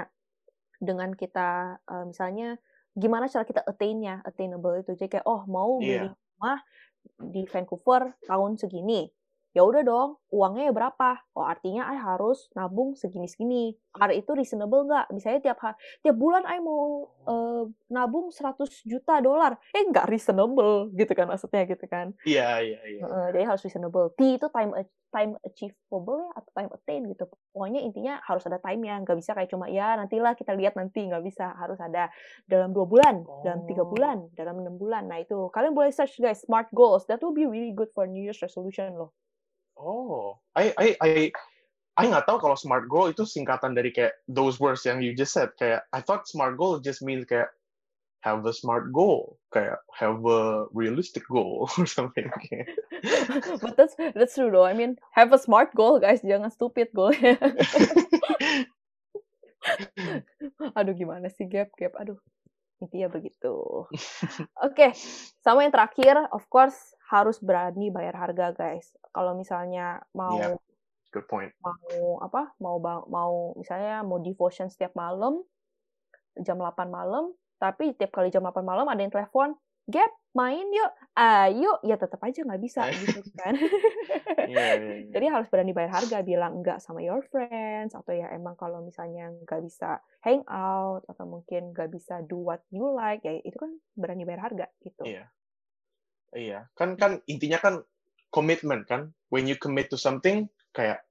dengan 0.83 1.11
kita 1.15 1.49
eh, 1.87 2.03
misalnya 2.07 2.59
gimana 2.93 3.31
cara 3.31 3.47
kita 3.47 3.63
attain-nya? 3.63 4.19
Attainable 4.27 4.83
itu. 4.83 4.91
Jadi 4.99 5.09
kayak 5.19 5.27
oh 5.27 5.47
mau 5.47 5.79
beli 5.79 6.11
Iya. 6.11 6.15
rumah 6.35 6.59
di 7.19 7.43
Vancouver 7.47 8.15
tahun 8.27 8.59
segini. 8.59 9.07
Ya 9.49 9.65
udah 9.65 9.81
dong, 9.81 10.09
uangnya 10.29 10.69
ya 10.69 10.73
berapa? 10.73 11.25
Oh 11.33 11.41
artinya 11.41 11.89
I 11.89 11.97
harus 11.97 12.53
nabung 12.53 12.93
segini-segini. 12.93 13.73
R 13.97 14.13
itu 14.13 14.29
reasonable 14.37 14.85
nggak? 14.85 15.09
Misalnya 15.09 15.41
tiap 15.41 15.57
ha- 15.65 15.73
tiap 16.05 16.13
bulan 16.13 16.45
I 16.45 16.61
mau 16.61 17.09
eh, 17.25 17.63
nabung 17.89 18.29
100 18.29 18.69
juta 18.85 19.17
dolar. 19.17 19.57
Eh 19.73 19.89
nggak 19.89 20.05
reasonable 20.05 20.93
gitu 20.93 21.17
kan 21.17 21.25
maksudnya 21.25 21.65
gitu 21.65 21.81
kan. 21.89 22.13
Iya, 22.21 22.61
iya, 22.61 22.79
iya. 22.85 23.01
Jadi 23.33 23.41
harus 23.41 23.65
reasonable. 23.65 24.13
T 24.13 24.37
itu 24.37 24.45
time 24.53 24.85
time 25.09 25.33
achievable 25.41 26.21
ya 26.21 26.29
atau 26.37 26.51
time 26.53 26.69
attain 26.69 27.01
gitu. 27.09 27.25
Pokoknya 27.49 27.81
intinya 27.81 28.21
harus 28.21 28.45
ada 28.45 28.61
time-nya. 28.61 29.01
Nggak 29.01 29.17
bisa 29.17 29.33
kayak 29.33 29.49
cuma 29.49 29.65
ya 29.65 29.97
nantilah 29.97 30.37
kita 30.37 30.53
lihat 30.53 30.77
nanti. 30.77 31.09
Nggak 31.09 31.25
bisa. 31.25 31.57
Harus 31.57 31.81
ada 31.81 32.13
dalam 32.45 32.69
dua 32.69 32.85
bulan, 32.85 33.25
dalam 33.41 33.65
tiga 33.65 33.81
Oh. 33.81 33.89
bulan, 33.89 34.29
dalam 34.37 34.61
enam 34.61 34.77
bulan. 34.77 35.09
Nah 35.09 35.17
itu 35.17 35.49
kalian 35.49 35.73
boleh 35.73 35.89
search 35.89 36.21
guys 36.21 36.45
smart 36.45 36.69
goals. 36.69 37.09
That 37.09 37.25
will 37.25 37.33
be 37.33 37.49
really 37.49 37.73
good 37.73 37.89
for 37.97 38.05
New 38.05 38.21
Year's 38.21 38.37
resolution 38.45 38.93
loh. 38.93 39.09
Oh, 39.79 40.37
I, 40.55 40.75
I, 40.75 40.87
I, 40.99 41.31
I 41.95 42.03
nggak 42.11 42.27
tahu 42.27 42.39
kalau 42.43 42.59
smart 42.59 42.91
goal 42.91 43.07
itu 43.07 43.23
singkatan 43.23 43.71
dari 43.75 43.95
kayak 43.95 44.11
those 44.27 44.59
words 44.59 44.83
yang 44.83 44.99
you 44.99 45.15
just 45.15 45.31
said. 45.31 45.55
Kayak 45.55 45.87
I 45.95 46.03
thought 46.03 46.27
smart 46.27 46.59
goal 46.59 46.83
just 46.83 46.99
means 46.99 47.23
kayak 47.23 47.47
have 48.19 48.43
a 48.43 48.51
smart 48.51 48.91
goal, 48.91 49.39
kayak 49.55 49.79
have 49.95 50.19
a 50.27 50.67
realistic 50.75 51.23
goal 51.31 51.67
or 51.79 51.87
something. 51.87 52.27
But 53.63 53.79
that's 53.79 53.95
that's 53.95 54.35
true 54.35 54.51
though. 54.51 54.67
I 54.67 54.75
mean 54.75 54.99
have 55.15 55.31
a 55.31 55.39
smart 55.39 55.71
goal 55.75 56.03
guys. 56.03 56.19
Jangan 56.19 56.51
stupid 56.51 56.91
goal. 56.91 57.15
Aduh 60.79 60.95
gimana 60.95 61.31
sih 61.31 61.47
gap 61.47 61.71
gap. 61.79 61.95
Aduh 61.95 62.19
intinya 62.79 63.07
begitu. 63.11 63.85
Oke, 64.65 64.95
sama 65.43 65.67
yang 65.67 65.73
terakhir, 65.75 66.15
of 66.31 66.47
course 66.47 66.95
harus 67.11 67.39
berani 67.39 67.91
bayar 67.91 68.15
harga, 68.15 68.55
guys. 68.55 68.95
Kalau 69.11 69.35
misalnya 69.35 70.03
mau 70.15 70.37
Yeah. 70.37 70.57
Good 71.09 71.25
point. 71.25 71.49
mau 71.57 72.21
apa? 72.21 72.53
Mau 72.61 72.77
mau 73.09 73.57
misalnya 73.57 74.05
mau 74.05 74.21
devotion 74.21 74.69
setiap 74.69 74.93
malam 74.93 75.41
jam 76.37 76.61
8 76.61 76.85
malam, 76.85 77.33
tapi 77.57 77.97
tiap 77.97 78.13
kali 78.13 78.29
jam 78.29 78.45
8 78.45 78.61
malam 78.61 78.85
ada 78.85 79.01
yang 79.01 79.09
telepon, 79.09 79.57
"Gap, 79.89 80.11
main 80.37 80.69
yuk." 80.69 80.91
Ayo, 81.19 81.81
ya 81.83 81.99
tetap 81.99 82.21
aja 82.23 82.45
nggak 82.45 82.61
bisa 82.63 82.87
gitu 83.03 83.19
kan. 83.35 83.57
Iya, 84.47 84.67
iya, 84.79 84.93
iya. 85.03 85.11
Jadi 85.11 85.25
harus 85.27 85.47
berani 85.51 85.75
bayar 85.75 85.91
harga, 85.99 86.23
bilang 86.23 86.63
enggak 86.63 86.79
sama 86.79 87.03
your 87.03 87.25
friends, 87.27 87.91
atau 87.97 88.13
ya 88.15 88.31
emang 88.31 88.55
kalau 88.55 88.79
misalnya 88.79 89.33
nggak 89.43 89.61
bisa 89.65 89.99
hang 90.23 90.45
out, 90.47 91.03
atau 91.11 91.25
mungkin 91.27 91.75
nggak 91.75 91.91
bisa 91.91 92.23
do 92.23 92.39
what 92.39 92.63
you 92.71 92.87
like, 92.93 93.19
ya 93.25 93.35
itu 93.41 93.57
kan 93.59 93.75
berani 93.97 94.23
bayar 94.23 94.47
harga 94.47 94.71
gitu. 94.79 95.03
Iya. 95.03 95.27
Iya, 96.29 96.69
kan 96.77 96.93
kan 96.93 97.25
intinya 97.25 97.57
kan 97.57 97.81
komitmen 98.29 98.85
kan. 98.85 99.17
When 99.33 99.49
you 99.49 99.57
commit 99.57 99.89
to 99.89 99.97
something, 99.97 100.45
kayak 100.77 101.01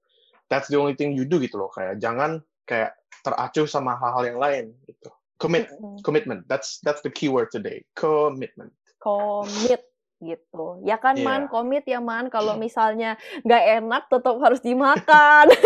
that's 0.47 0.71
the 0.71 0.79
only 0.79 0.95
thing 0.95 1.15
you 1.15 1.27
do 1.27 1.43
gitu 1.43 1.59
loh. 1.59 1.71
Kayak 1.75 1.99
jangan 1.99 2.43
kayak 2.65 2.95
teracuh 3.27 3.67
sama 3.67 3.99
hal-hal 3.99 4.25
yang 4.31 4.39
lain 4.39 4.65
gitu. 4.87 5.11
Commit, 5.39 5.71
commitment. 6.03 6.47
That's 6.51 6.83
that's 6.83 7.03
the 7.07 7.11
key 7.15 7.31
word 7.31 7.55
today. 7.55 7.87
Commitment. 7.95 8.75
Komit 8.99 9.87
gitu. 10.19 10.83
Ya 10.83 10.99
kan 10.99 11.23
man, 11.23 11.47
Iya. 11.47 11.51
komit 11.51 11.85
ya 11.87 12.03
man. 12.03 12.27
Kalau 12.27 12.59
misalnya 12.59 13.15
nggak 13.47 13.65
enak 13.83 14.03
tetap 14.11 14.35
harus 14.43 14.59
dimakan. 14.59 15.47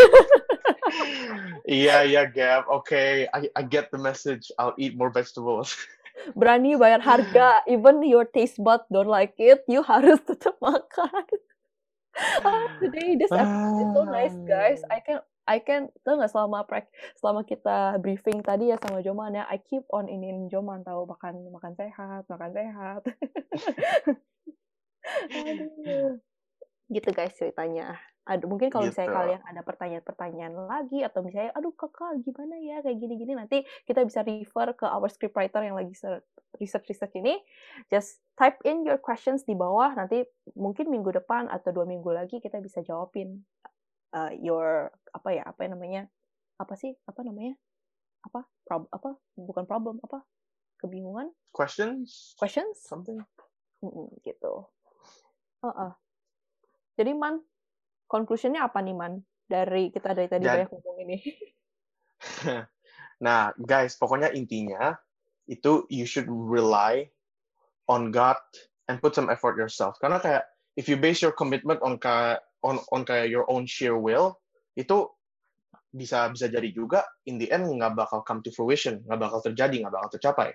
Iya, 1.69 2.05
iya, 2.05 2.23
Gab. 2.29 2.69
Okay, 2.83 3.25
I 3.33 3.49
I 3.55 3.63
get 3.65 3.89
the 3.95 4.01
message. 4.01 4.51
I'll 4.59 4.77
eat 4.77 4.99
more 4.99 5.09
vegetables. 5.09 5.73
Berani 6.39 6.77
bayar 6.77 7.01
harga, 7.01 7.65
even 7.65 8.05
your 8.05 8.29
taste 8.29 8.61
bud 8.61 8.85
don't 8.93 9.09
like 9.09 9.35
it, 9.41 9.65
you 9.67 9.81
harus 9.81 10.21
tetap 10.23 10.55
makan. 10.61 11.25
Ah, 12.45 12.69
today 12.77 13.17
this 13.17 13.33
episode 13.33 13.81
is 13.81 13.91
so 13.97 14.03
nice 14.05 14.37
guys. 14.45 14.85
I 14.93 15.01
can 15.01 15.25
I 15.51 15.59
can 15.59 15.91
tau 16.07 16.15
nggak 16.15 16.31
selama 16.31 16.63
prek 16.63 16.87
selama 17.19 17.43
kita 17.43 17.99
briefing 17.99 18.47
tadi 18.47 18.71
ya 18.71 18.79
sama 18.79 19.03
Joman 19.03 19.35
ya, 19.35 19.45
I 19.51 19.59
keep 19.59 19.83
on 19.91 20.07
inin 20.07 20.47
Joman 20.47 20.87
tahu 20.87 21.03
makan 21.11 21.51
makan 21.51 21.75
sehat, 21.75 22.23
makan 22.31 22.51
sehat. 22.55 23.03
Aduh. 25.43 26.23
Gitu 26.87 27.09
guys 27.11 27.35
ceritanya. 27.35 27.99
Aduh, 28.23 28.47
mungkin 28.47 28.71
kalau 28.71 28.87
misalnya 28.87 29.11
Gitu. 29.11 29.19
kalian 29.19 29.43
ada 29.43 29.61
pertanyaan-pertanyaan 29.67 30.55
lagi 30.71 31.03
atau 31.03 31.27
misalnya 31.27 31.51
aduh 31.59 31.75
kakak 31.75 32.23
gimana 32.23 32.55
ya 32.63 32.79
kayak 32.79 33.03
gini-gini 33.03 33.35
nanti 33.35 33.67
kita 33.83 34.07
bisa 34.07 34.23
refer 34.23 34.79
ke 34.79 34.87
our 34.87 35.11
scriptwriter 35.11 35.59
yang 35.67 35.75
lagi 35.75 35.91
ser- 35.99 36.23
research-research 36.63 37.19
ini. 37.19 37.43
Just 37.91 38.23
type 38.39 38.63
in 38.63 38.87
your 38.87 39.03
questions 39.03 39.43
di 39.43 39.59
bawah 39.59 39.91
nanti 39.99 40.23
mungkin 40.55 40.87
minggu 40.87 41.11
depan 41.19 41.51
atau 41.51 41.75
dua 41.75 41.83
minggu 41.83 42.15
lagi 42.15 42.39
kita 42.39 42.63
bisa 42.63 42.79
jawabin 42.87 43.43
uh, 44.15 44.33
your 44.39 44.89
apa 45.13 45.29
ya 45.33 45.43
apa 45.45 45.61
yang 45.65 45.73
namanya 45.77 46.03
apa 46.57 46.75
sih 46.79 46.93
apa 47.05 47.21
namanya 47.27 47.57
apa 48.23 48.47
prob 48.63 48.87
apa 48.93 49.19
bukan 49.35 49.65
problem 49.67 49.99
apa 50.05 50.23
kebingungan 50.79 51.33
Questions? 51.53 52.33
questions 52.41 52.81
Something? 52.81 53.21
Mm-mm, 53.85 54.09
gitu. 54.25 54.73
Heeh. 55.61 55.93
Jadi 56.97 57.13
man, 57.13 57.45
conclusionnya 58.09 58.65
apa 58.65 58.81
nih 58.81 58.97
man 58.97 59.21
dari 59.45 59.93
kita 59.93 60.17
dari 60.17 60.33
tadi 60.33 60.49
Jadi- 60.49 60.65
banyak 60.65 60.71
ngomong 60.73 60.97
ini? 61.05 61.19
Nah, 63.23 63.55
guys, 63.55 63.95
pokoknya 63.95 64.35
intinya 64.35 64.99
itu 65.47 65.87
you 65.87 66.03
should 66.03 66.27
rely 66.27 67.07
on 67.87 68.11
God 68.11 68.39
and 68.91 68.99
put 68.99 69.15
some 69.15 69.31
effort 69.31 69.55
yourself. 69.55 69.95
Karena 70.03 70.19
kayak 70.19 70.43
if 70.75 70.91
you 70.91 70.99
base 70.99 71.23
your 71.23 71.31
commitment 71.31 71.79
on 71.87 72.03
kayak 72.03 72.43
on 72.63 72.81
on 72.95 73.03
kayak 73.03 73.29
your 73.29 73.47
own 73.51 73.67
sheer 73.67 73.95
will, 73.95 74.39
itu 74.79 75.11
bisa 75.93 76.33
bisa 76.33 76.49
jadi 76.49 76.73
juga 76.73 77.05
in 77.29 77.37
the 77.37 77.53
end 77.53 77.69
nggak 77.69 77.93
bakal 77.93 78.25
come 78.25 78.41
to 78.41 78.49
fruition, 78.49 79.05
nggak 79.05 79.21
bakal 79.21 79.41
terjadi, 79.45 79.85
nggak 79.85 79.95
bakal 79.95 80.11
tercapai. 80.17 80.51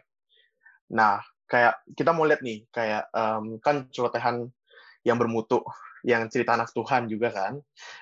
Nah, 0.98 1.22
kayak 1.46 1.84
kita 1.94 2.12
mau 2.16 2.26
lihat 2.26 2.42
nih, 2.42 2.66
kayak 2.74 3.12
em, 3.14 3.62
kan 3.62 3.86
celotehan 3.94 4.50
yang 5.06 5.18
bermutu, 5.22 5.62
yang 6.08 6.26
cerita 6.28 6.58
anak 6.58 6.74
Tuhan 6.74 7.06
juga 7.06 7.30
kan. 7.32 7.54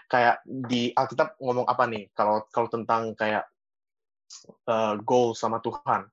Kayak 0.07 0.41
di 0.45 0.95
Alkitab 0.95 1.37
ngomong 1.41 1.67
apa 1.67 1.83
nih? 1.85 2.09
Kalau 2.15 2.47
kalau 2.49 2.69
tentang 2.71 3.13
kayak 3.13 3.45
uh, 4.69 4.95
goal 5.01 5.37
sama 5.37 5.61
Tuhan. 5.61 6.07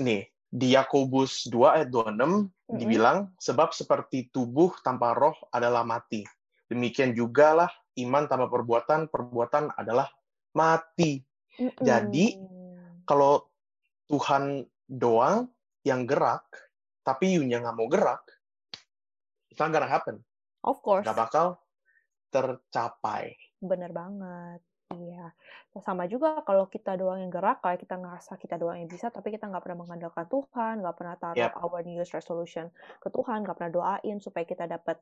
Nih, 0.00 0.30
di 0.50 0.74
Yakobus 0.74 1.46
2 1.52 1.76
ayat 1.76 1.88
26 1.92 2.16
Mm-mm. 2.18 2.46
dibilang 2.74 3.30
sebab 3.38 3.70
seperti 3.70 4.32
tubuh 4.34 4.74
tanpa 4.82 5.14
roh 5.14 5.36
adalah 5.54 5.86
mati. 5.86 6.24
Demikian 6.70 7.12
juga 7.18 7.52
lah 7.52 7.70
iman 7.98 8.24
tanpa 8.30 8.46
perbuatan, 8.48 9.10
perbuatan 9.10 9.74
adalah 9.76 10.08
mati. 10.54 11.20
Jadi, 11.80 12.26
Mm-mm. 12.30 13.04
Kalau 13.04 13.50
Tuhan 14.06 14.64
doang 14.86 15.50
yang 15.82 16.06
gerak, 16.06 16.46
tapi 17.02 17.36
you 17.36 17.42
nggak 17.44 17.74
mau 17.74 17.88
gerak, 17.90 18.22
it's 19.50 19.60
not 19.60 19.72
gonna 19.72 19.86
happen. 19.88 20.22
of 20.64 20.80
course, 20.82 21.06
Nggak 21.06 21.16
bakal 21.16 21.46
tercapai. 22.32 23.34
bener 23.70 23.90
banget. 24.00 24.58
Iya, 24.90 25.30
sama 25.86 26.02
juga 26.12 26.42
kalau 26.42 26.66
kita 26.74 26.98
doang 26.98 27.22
yang 27.22 27.30
gerak, 27.30 27.62
kayak 27.62 27.78
kita 27.86 27.94
ngerasa 28.02 28.32
kita 28.42 28.58
doang 28.58 28.74
yang 28.82 28.90
bisa, 28.90 29.06
tapi 29.14 29.30
kita 29.34 29.46
nggak 29.46 29.62
pernah 29.62 29.78
mengandalkan 29.86 30.26
Tuhan, 30.26 30.74
nggak 30.82 30.96
pernah 30.98 31.14
taruh 31.22 31.46
Yep. 31.46 31.54
our 31.62 31.78
New 31.86 31.94
Year's 31.94 32.10
resolution 32.18 32.66
ke 33.02 33.06
Tuhan, 33.14 33.46
nggak 33.46 33.54
pernah 33.58 33.70
doain 33.78 34.16
supaya 34.18 34.42
kita 34.52 34.66
dapat 34.66 34.98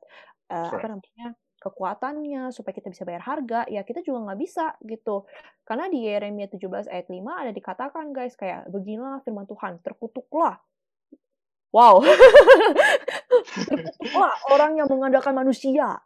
eh, 0.53 0.69
apa 0.77 0.85
namanya 0.93 1.25
kekuatannya, 1.59 2.55
supaya 2.55 2.73
kita 2.73 2.89
bisa 2.89 3.03
bayar 3.03 3.23
harga, 3.23 3.67
ya 3.67 3.83
kita 3.83 4.01
juga 4.01 4.31
nggak 4.31 4.39
bisa 4.39 4.79
gitu. 4.87 5.27
Karena 5.67 5.91
di 5.91 6.07
Yeremia 6.07 6.47
17 6.47 6.87
ayat 6.87 7.07
5 7.11 7.19
ada 7.29 7.51
dikatakan 7.51 8.15
guys 8.15 8.33
kayak 8.39 8.71
beginilah 8.71 9.21
firman 9.23 9.45
Tuhan, 9.45 9.83
terkutuklah 9.83 10.63
Wow. 11.69 12.01
Terkutuklah 13.69 14.33
orang 14.49 14.81
yang 14.81 14.89
mengandalkan 14.89 15.37
manusia, 15.37 16.01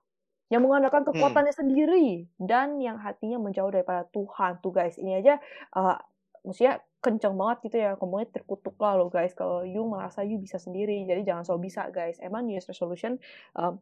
yang 0.52 0.62
mengandalkan 0.64 1.08
Hmm. 1.08 1.16
kekuatannya 1.16 1.56
sendiri, 1.56 2.28
dan 2.36 2.84
yang 2.84 3.00
hatinya 3.00 3.40
menjauh 3.40 3.72
daripada 3.72 4.04
Tuhan. 4.12 4.60
Tuh 4.60 4.74
guys, 4.76 5.00
ini 5.00 5.24
aja 5.24 5.40
uh, 5.80 5.96
maksudnya 6.44 6.84
kenceng 7.04 7.36
banget 7.36 7.68
gitu 7.68 7.78
ya 7.84 8.00
ngomongnya 8.00 8.32
terkutuklah 8.40 8.96
lo 8.96 9.12
guys 9.12 9.36
kalau 9.36 9.68
you 9.68 9.84
merasa 9.84 10.24
you 10.24 10.40
bisa 10.40 10.60
sendiri. 10.60 11.04
Jadi 11.08 11.24
jangan 11.24 11.44
so 11.48 11.56
bisa 11.56 11.88
guys. 11.92 12.20
Emang 12.20 12.48
New 12.48 12.56
Year's 12.56 12.68
resolution 12.68 13.20
um, 13.56 13.80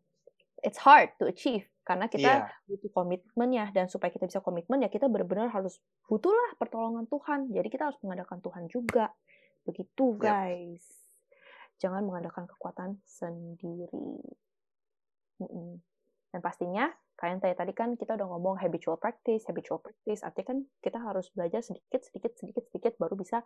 it's 0.61 0.79
hard 0.81 1.09
to 1.17 1.25
achieve 1.27 1.65
karena 1.81 2.05
kita 2.05 2.45
Iya. 2.45 2.69
butuh 2.69 2.91
komitmen 2.93 3.49
ya 3.51 3.67
dan 3.73 3.89
supaya 3.89 4.13
kita 4.13 4.29
bisa 4.29 4.39
komitmen 4.39 4.85
ya 4.85 4.89
kita 4.89 5.09
benar-benar 5.09 5.49
harus 5.49 5.81
butuhlah 6.05 6.55
pertolongan 6.61 7.09
Tuhan. 7.09 7.49
Jadi 7.49 7.67
kita 7.67 7.89
harus 7.89 7.97
mengandalkan 8.05 8.39
Tuhan 8.39 8.69
juga. 8.69 9.09
Begitu 9.65 10.05
guys. 10.15 10.85
Jangan 11.81 12.05
mengandalkan 12.05 12.45
kekuatan 12.45 13.01
sendiri. 13.03 14.21
Dan 16.31 16.39
pastinya 16.39 16.87
kalian 17.17 17.37
tadi 17.41 17.53
tadi 17.57 17.73
kan 17.73 17.97
kita 17.97 18.17
udah 18.17 18.27
ngomong 18.29 18.61
habitual 18.61 18.97
practice, 19.01 19.45
habitual 19.49 19.81
practice. 19.81 20.21
Artinya 20.21 20.53
kan 20.53 20.57
kita 20.85 20.97
harus 21.01 21.33
belajar 21.33 21.65
sedikit, 21.65 22.05
sedikit, 22.05 22.37
sedikit, 22.37 22.63
sedikit 22.69 22.93
baru 23.01 23.17
bisa 23.17 23.41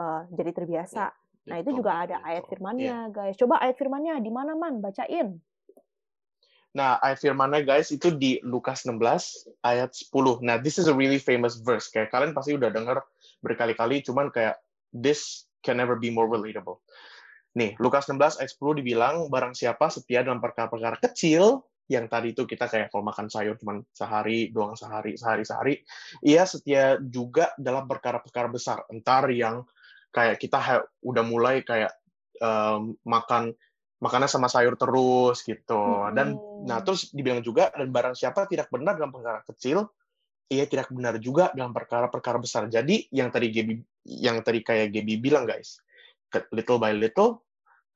uh, 0.00 0.24
jadi 0.32 0.56
terbiasa. 0.56 1.12
Nah 1.44 1.56
itu 1.60 1.76
juga 1.76 2.08
ada 2.08 2.24
ayat 2.24 2.48
firmannya 2.48 3.12
guys. 3.12 3.36
Coba 3.36 3.60
ayat 3.60 3.76
firmannya 3.76 4.16
di 4.24 4.32
mana 4.32 4.56
man? 4.56 4.80
Bacain. 4.80 5.36
Nah, 6.74 6.98
ayat 6.98 7.22
firmannya 7.22 7.62
guys 7.62 7.94
itu 7.94 8.10
di 8.10 8.42
Lukas 8.42 8.82
16 8.82 8.98
ayat 9.62 9.94
10. 9.94 10.42
Nah, 10.42 10.58
this 10.58 10.76
is 10.82 10.90
a 10.90 10.94
really 10.94 11.22
famous 11.22 11.54
verse. 11.62 11.86
Kayak 11.86 12.10
kalian 12.10 12.34
pasti 12.34 12.58
udah 12.58 12.74
dengar 12.74 13.06
berkali-kali, 13.46 14.02
cuman 14.02 14.34
kayak 14.34 14.58
this 14.90 15.46
can 15.62 15.78
never 15.78 15.94
be 15.94 16.10
more 16.10 16.26
relatable. 16.26 16.82
Nih, 17.54 17.78
Lukas 17.78 18.10
16 18.10 18.42
ayat 18.42 18.50
10 18.50 18.82
dibilang, 18.82 19.30
barang 19.30 19.54
siapa 19.54 19.86
setia 19.86 20.26
dalam 20.26 20.42
perkara-perkara 20.42 20.98
kecil, 20.98 21.62
yang 21.86 22.10
tadi 22.10 22.32
itu 22.32 22.48
kita 22.48 22.66
kayak 22.66 22.88
kalau 22.90 23.06
makan 23.06 23.30
sayur 23.30 23.54
cuman 23.60 23.84
sehari, 23.94 24.50
doang 24.50 24.74
sehari, 24.74 25.14
sehari-sehari, 25.14 25.84
ia 26.26 26.42
setia 26.48 26.98
juga 26.98 27.52
dalam 27.60 27.86
perkara-perkara 27.86 28.48
besar. 28.50 28.82
Entar 28.90 29.28
yang 29.30 29.62
kayak 30.10 30.40
kita 30.40 30.88
udah 31.04 31.24
mulai 31.26 31.60
kayak 31.60 31.92
em, 32.40 32.96
makan 33.04 33.52
makannya 34.04 34.28
sama 34.28 34.52
sayur 34.52 34.76
terus 34.76 35.40
gitu. 35.40 36.12
Dan 36.12 36.36
Mm-mm. 36.36 36.68
nah 36.68 36.84
terus 36.84 37.08
dibilang 37.08 37.40
juga 37.40 37.72
dan 37.72 37.88
barang 37.88 38.12
siapa 38.12 38.44
tidak 38.44 38.68
benar 38.68 39.00
dalam 39.00 39.08
perkara 39.08 39.40
kecil, 39.48 39.88
ia 40.52 40.68
tidak 40.68 40.92
benar 40.92 41.16
juga 41.16 41.48
dalam 41.56 41.72
perkara-perkara 41.72 42.36
besar. 42.36 42.68
Jadi 42.68 43.08
yang 43.16 43.32
tadi 43.32 43.48
Gaby 43.48 43.74
yang 44.20 44.44
tadi 44.44 44.60
kayak 44.60 44.92
Gaby 44.92 45.16
bilang 45.16 45.48
guys, 45.48 45.80
little 46.52 46.76
by 46.76 46.92
little 46.92 47.40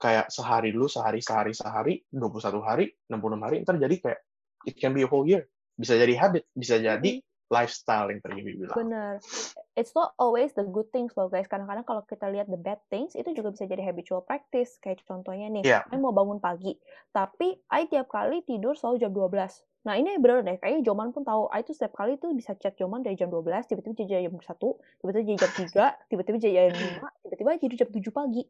kayak 0.01 0.33
sehari 0.33 0.73
dulu, 0.73 0.88
sehari, 0.88 1.21
sehari, 1.21 1.53
sehari, 1.53 1.94
21 2.14 2.62
hari, 2.64 2.87
66 3.11 3.44
hari, 3.44 3.57
ntar 3.66 3.77
jadi 3.77 3.94
kayak 3.99 4.21
it 4.64 4.75
can 4.79 4.97
be 4.97 5.05
a 5.05 5.11
whole 5.11 5.27
year. 5.29 5.44
Bisa 5.77 5.94
jadi 5.94 6.14
habit, 6.16 6.49
bisa 6.57 6.81
jadi 6.81 7.21
lifestyle 7.53 8.09
yang 8.11 8.21
tadi 8.25 8.35
Gaby 8.40 8.53
bilang. 8.64 8.79
Bener. 8.79 9.12
It's 9.78 9.94
not 9.94 10.18
always 10.18 10.50
the 10.58 10.66
good 10.66 10.90
things 10.90 11.14
loh 11.14 11.30
guys. 11.30 11.46
Kadang-kadang 11.46 11.86
kalau 11.86 12.02
kita 12.02 12.26
lihat 12.26 12.50
the 12.50 12.58
bad 12.58 12.82
things, 12.90 13.14
itu 13.14 13.30
juga 13.30 13.54
bisa 13.54 13.62
jadi 13.62 13.86
habitual 13.86 14.26
practice. 14.26 14.74
Kayak 14.82 15.06
contohnya 15.06 15.46
nih. 15.46 15.62
I 15.86 15.96
mau 16.02 16.10
bangun 16.10 16.42
pagi. 16.42 16.74
Tapi 17.14 17.62
I 17.70 17.86
tiap 17.86 18.10
kali 18.10 18.42
tidur 18.42 18.74
selalu 18.74 19.06
jam 19.06 19.14
12. 19.14 19.62
Nah 19.86 19.94
ini 19.94 20.18
bener 20.18 20.42
deh, 20.42 20.58
kayaknya 20.58 20.82
Joman 20.82 21.14
pun 21.14 21.22
tahu. 21.22 21.46
I 21.54 21.62
tuh 21.62 21.72
setiap 21.78 21.94
kali 21.94 22.18
tuh 22.18 22.34
bisa 22.34 22.58
chat 22.58 22.74
Joman 22.74 23.06
dari 23.06 23.14
jam 23.14 23.30
12, 23.30 23.70
tiba-tiba 23.70 23.94
jadi 23.94 24.26
jam 24.26 24.34
1, 24.34 24.42
tiba-tiba 24.98 25.22
jadi 25.22 25.38
jam 25.38 25.52
3, 25.54 26.10
tiba-tiba 26.10 26.36
jadi 26.42 26.52
jam 26.68 26.74
5, 26.98 27.08
tiba-tiba 27.22 27.50
jadi 27.62 27.74
jam 27.78 27.88
7 27.94 28.10
pagi. 28.10 28.42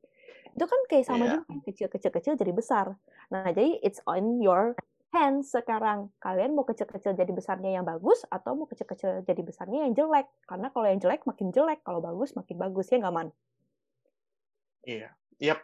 Itu 0.57 0.65
kan 0.65 0.81
kayak 0.89 1.05
sama 1.05 1.25
Iya. 1.29 1.33
juga, 1.39 1.55
kecil-kecil-kecil 1.69 2.33
jadi 2.41 2.53
besar. 2.57 2.87
Nah 3.29 3.53
jadi 3.53 3.77
it's 3.85 4.01
on 4.09 4.41
your 4.41 4.73
hands 5.13 5.53
sekarang. 5.53 6.13
Kalian 6.21 6.53
mau 6.53 6.65
kecil-kecil 6.69 7.17
jadi 7.17 7.33
besarnya 7.33 7.81
yang 7.81 7.87
bagus 7.87 8.25
atau 8.29 8.55
mau 8.57 8.69
kecil-kecil 8.69 9.25
jadi 9.25 9.41
besarnya 9.41 9.89
yang 9.89 9.95
jelek? 9.97 10.29
Karena 10.45 10.69
kalau 10.69 10.87
yang 10.89 11.01
jelek 11.01 11.25
makin 11.25 11.49
jelek, 11.53 11.81
kalau 11.83 12.05
bagus 12.05 12.37
makin 12.37 12.57
bagus 12.61 12.93
ya 12.93 13.01
nggak 13.01 13.15
man? 13.15 13.29
Iya. 14.85 15.11
Yep. 15.41 15.59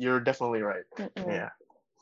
You're 0.00 0.22
definitely 0.22 0.64
right. 0.64 0.86
Mm-mm. 0.96 1.26
Iya. 1.28 1.50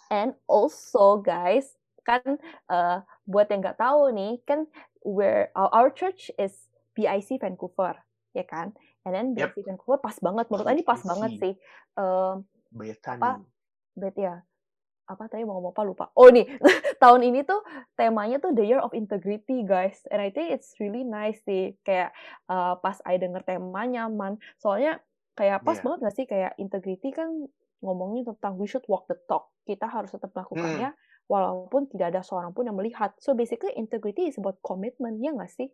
And 0.09 0.33
also 0.49 1.21
guys, 1.21 1.77
kan 2.09 2.41
eh, 2.73 2.99
buat 3.29 3.53
yang 3.53 3.61
nggak 3.61 3.81
tahu 3.81 4.13
nih, 4.17 4.41
kan 4.49 4.65
where 5.05 5.53
our, 5.53 5.93
church 5.93 6.33
is 6.41 6.69
BIC 6.97 7.37
Vancouver, 7.41 7.97
ya 8.33 8.45
kan? 8.49 8.73
And 9.05 9.13
then 9.13 9.27
Yep. 9.37 9.57
BIC 9.57 9.69
Vancouver 9.69 10.01
pas 10.01 10.17
banget, 10.17 10.49
menurut 10.49 10.65
saya 10.65 10.77
ini 10.77 10.85
pas 10.85 11.01
BIC. 11.01 11.09
banget 11.13 11.31
sih. 11.37 11.55
Eh, 12.01 12.35
Bayatani. 12.73 13.21
Apa? 13.21 13.33
berarti 13.99 14.23
ya 14.23 14.37
apa 15.09 15.25
tadi 15.27 15.43
mau 15.49 15.57
ngomong 15.59 15.73
apa 15.73 15.83
lupa. 15.89 16.05
Oh 16.15 16.29
nih 16.29 16.45
tahun 17.03 17.25
ini 17.25 17.49
tuh 17.49 17.65
temanya 17.97 18.39
tuh 18.39 18.53
the 18.53 18.63
year 18.63 18.79
of 18.79 18.93
integrity 18.93 19.65
guys, 19.65 20.05
and 20.13 20.21
I 20.21 20.29
think 20.29 20.53
it's 20.53 20.77
really 20.77 21.03
nice 21.03 21.41
sih. 21.49 21.75
Kayak 21.83 22.13
eh, 22.47 22.75
pas 22.85 22.97
I 23.09 23.17
denger 23.17 23.43
temanya 23.49 24.13
man, 24.13 24.37
soalnya 24.61 25.01
kayak 25.33 25.65
pas 25.65 25.79
Iya. 25.79 25.85
banget 25.87 25.99
gak 26.03 26.15
sih 26.19 26.27
kayak 26.27 26.53
integrity 26.59 27.09
kan 27.15 27.31
ngomongnya 27.79 28.35
tentang 28.35 28.59
we 28.59 28.67
should 28.67 28.85
walk 28.91 29.09
the 29.09 29.17
talk. 29.31 29.49
Kita 29.63 29.87
harus 29.87 30.11
tetap 30.11 30.35
melakukannya 30.35 30.93
walaupun 31.31 31.87
tidak 31.93 32.17
ada 32.17 32.21
seorang 32.27 32.51
pun 32.51 32.67
yang 32.67 32.75
melihat. 32.75 33.15
So 33.23 33.37
basically 33.39 33.77
integrity 33.77 34.27
is 34.27 34.41
about 34.41 34.59
commitment 34.65 35.23
ya 35.23 35.31
nggak 35.31 35.53
sih? 35.53 35.69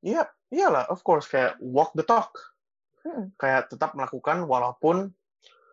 Iya, 0.00 0.28
iyalah, 0.52 0.88
of 0.88 1.02
course 1.04 1.26
kayak 1.28 1.58
walk 1.60 1.92
the 1.98 2.04
talk. 2.06 2.32
Mm-mm. 3.04 3.32
Kayak 3.40 3.72
tetap 3.72 3.96
melakukan 3.96 4.44
walaupun 4.44 5.12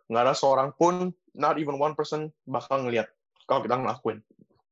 nggak 0.08 0.24
ada 0.24 0.36
seorang 0.36 0.72
pun, 0.76 1.12
not 1.38 1.62
even 1.62 1.78
one 1.78 1.94
person 1.94 2.34
bakal 2.50 2.82
ngelihat 2.82 3.08
kalau 3.46 3.62
kita 3.64 3.78
ngelakuin 3.78 4.20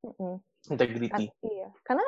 Mm-mm. 0.01 0.41
integrity. 0.67 1.07
Kan- 1.13 1.33
iya, 1.45 1.69
karena 1.85 2.05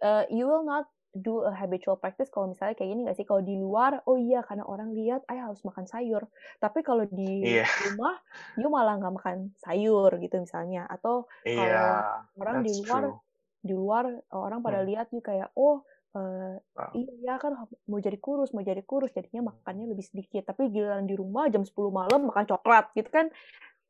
uh, 0.00 0.24
you 0.30 0.46
will 0.46 0.62
not 0.62 0.86
do 1.16 1.42
a 1.42 1.50
habitual 1.50 1.98
practice 1.98 2.30
kalau 2.30 2.54
misalnya 2.54 2.78
kayak 2.78 2.90
gini 2.94 3.00
nggak 3.06 3.18
sih? 3.18 3.26
Kalau 3.26 3.42
di 3.42 3.58
luar, 3.58 4.06
oh 4.06 4.14
iya 4.14 4.44
karena 4.46 4.62
orang 4.62 4.94
lihat, 4.94 5.26
ayah 5.26 5.50
harus 5.50 5.64
makan 5.66 5.88
sayur. 5.88 6.30
Tapi 6.62 6.86
kalau 6.86 7.08
di 7.10 7.58
Iya. 7.58 7.66
rumah, 7.90 8.14
you 8.54 8.70
malah 8.70 8.94
nggak 9.02 9.14
makan 9.18 9.36
sayur 9.58 10.14
gitu 10.22 10.38
misalnya. 10.38 10.86
Atau 10.86 11.26
Iya, 11.42 12.06
orang 12.38 12.62
di 12.62 12.70
luar, 12.86 13.02
true. 13.10 13.18
di 13.64 13.74
luar 13.74 14.04
orang 14.30 14.60
pada 14.62 14.84
Hmm. 14.84 14.88
lihat 14.88 15.10
you 15.10 15.18
kayak, 15.24 15.50
oh 15.58 15.82
eh, 16.16 16.56
Ah. 16.78 16.88
iya 16.94 17.36
kan 17.36 17.52
mau 17.90 18.00
jadi 18.00 18.16
kurus, 18.16 18.54
mau 18.54 18.62
jadi 18.64 18.80
kurus, 18.80 19.10
jadinya 19.12 19.50
makannya 19.52 19.90
lebih 19.92 20.06
sedikit. 20.06 20.46
Tapi 20.46 20.70
giliran 20.70 21.04
di 21.04 21.18
rumah 21.18 21.50
jam 21.50 21.66
10 21.66 21.90
malam 21.90 22.30
makan 22.30 22.46
coklat 22.46 22.94
gitu 22.94 23.10
kan, 23.10 23.28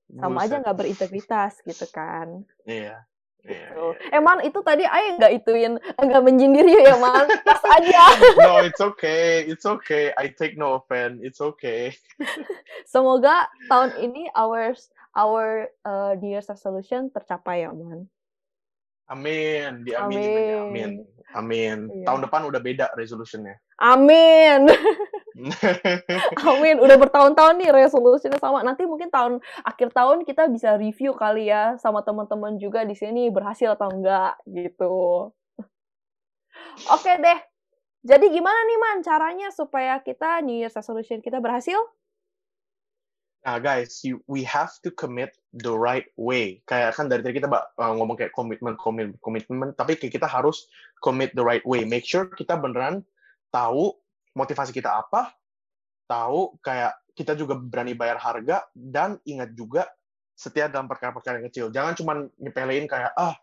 sama 0.08 0.38
aja 0.40 0.56
Buset. 0.56 0.62
nggak 0.64 0.76
berintegritas 0.76 1.52
gitu 1.62 1.86
kan. 1.92 2.42
Iya. 2.64 3.04
Iya, 3.44 3.70
Gitu. 3.70 3.86
iya. 4.10 4.18
Eh 4.18 4.20
man, 4.20 4.42
itu 4.42 4.58
tadi 4.60 4.82
Ayah 4.82 5.14
nggak 5.14 5.32
ituin, 5.40 5.72
nggak 5.78 6.22
menyindir 6.26 6.66
ya 6.66 6.98
man, 6.98 7.24
pas 7.46 7.62
aja. 7.76 8.02
No, 8.44 8.60
it's 8.60 8.82
okay. 8.82 9.46
It's 9.46 9.64
okay. 9.64 10.10
I 10.18 10.32
take 10.34 10.58
no 10.58 10.74
offense. 10.76 11.22
It's 11.22 11.38
okay. 11.40 11.94
Semoga 12.92 13.46
tahun 13.70 13.94
ini 14.00 14.26
our 14.34 14.74
our 15.14 15.70
uh, 15.82 16.12
New 16.18 16.28
Year's 16.28 16.50
resolution 16.50 17.08
tercapai 17.08 17.62
ya 17.64 17.70
man. 17.70 18.10
Amin. 19.08 19.86
Diaminin 19.86 20.28
aja. 20.36 20.56
Amin. 20.68 20.90
Amin. 21.32 21.78
Iya. 21.88 22.04
Tahun 22.08 22.20
depan 22.24 22.40
udah 22.44 22.60
beda 22.60 22.86
resolutionnya. 22.92 23.56
Amin, 23.78 24.66
amin. 26.50 26.76
Udah 26.82 26.96
bertahun-tahun 26.98 27.54
nih 27.62 27.70
resolusinya 27.70 28.38
sama. 28.42 28.66
Nanti 28.66 28.84
mungkin 28.84 29.08
tahun 29.08 29.38
akhir 29.62 29.94
tahun 29.94 30.26
kita 30.26 30.50
bisa 30.50 30.74
review 30.74 31.14
kali 31.14 31.48
ya 31.48 31.78
sama 31.78 32.02
teman-teman 32.02 32.58
juga 32.58 32.82
di 32.82 32.98
sini 32.98 33.30
berhasil 33.30 33.78
atau 33.78 33.88
enggak 33.90 34.34
gitu. 34.50 35.30
Oke 36.94 37.12
deh. 37.22 37.38
Jadi 38.02 38.26
gimana 38.30 38.58
nih 38.66 38.78
man 38.78 38.98
caranya 39.02 39.48
supaya 39.50 39.98
kita 40.02 40.42
New 40.42 40.58
Year's 40.58 40.74
resolution 40.74 41.18
kita 41.22 41.42
berhasil? 41.42 41.78
Nah, 43.46 43.62
guys, 43.62 44.02
you, 44.02 44.20
we 44.26 44.42
have 44.44 44.74
to 44.82 44.90
commit 44.90 45.38
the 45.54 45.70
right 45.70 46.10
way. 46.18 46.60
Kayak 46.66 46.98
kan 46.98 47.06
dari 47.06 47.22
tadi 47.22 47.38
kita 47.38 47.48
uh, 47.48 47.94
ngomong 47.96 48.18
kayak 48.18 48.34
komitmen, 48.34 48.74
komitmen, 48.76 49.16
komitmen, 49.22 49.72
tapi 49.78 49.94
kayak 49.94 50.20
kita 50.20 50.28
harus 50.28 50.66
commit 51.00 51.32
the 51.38 51.40
right 51.40 51.62
way. 51.64 51.86
Make 51.86 52.04
sure 52.04 52.28
kita 52.28 52.58
beneran 52.58 53.06
tahu 53.54 53.94
motivasi 54.36 54.74
kita 54.74 54.90
apa, 54.90 55.37
tahu 56.08 56.56
kayak 56.64 56.96
kita 57.12 57.36
juga 57.36 57.58
berani 57.58 57.92
bayar 57.92 58.16
harga, 58.16 58.64
dan 58.72 59.20
ingat 59.28 59.52
juga 59.52 59.84
setia 60.38 60.70
dalam 60.70 60.86
perkara-perkara 60.86 61.42
yang 61.42 61.46
kecil. 61.50 61.66
Jangan 61.74 61.94
cuma 61.98 62.12
nyepelein 62.38 62.86
kayak, 62.86 63.10
ah, 63.18 63.34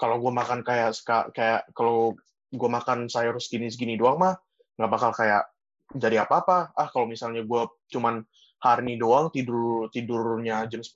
kalau 0.00 0.18
gue 0.18 0.32
makan 0.32 0.64
kayak, 0.64 0.96
kayak 1.36 1.68
kalau 1.76 2.16
gue 2.48 2.70
makan 2.72 3.06
sayur 3.06 3.36
segini-segini 3.36 4.00
doang 4.00 4.16
mah, 4.16 4.34
nggak 4.80 4.90
bakal 4.90 5.12
kayak 5.12 5.44
jadi 5.92 6.24
apa-apa. 6.24 6.72
Ah, 6.72 6.88
kalau 6.88 7.04
misalnya 7.04 7.44
gue 7.44 7.62
cuman 7.92 8.24
hari 8.58 8.90
ini 8.90 8.94
doang 8.98 9.30
tidur 9.30 9.86
tidurnya 9.94 10.66
jam 10.66 10.82
10 10.82 10.90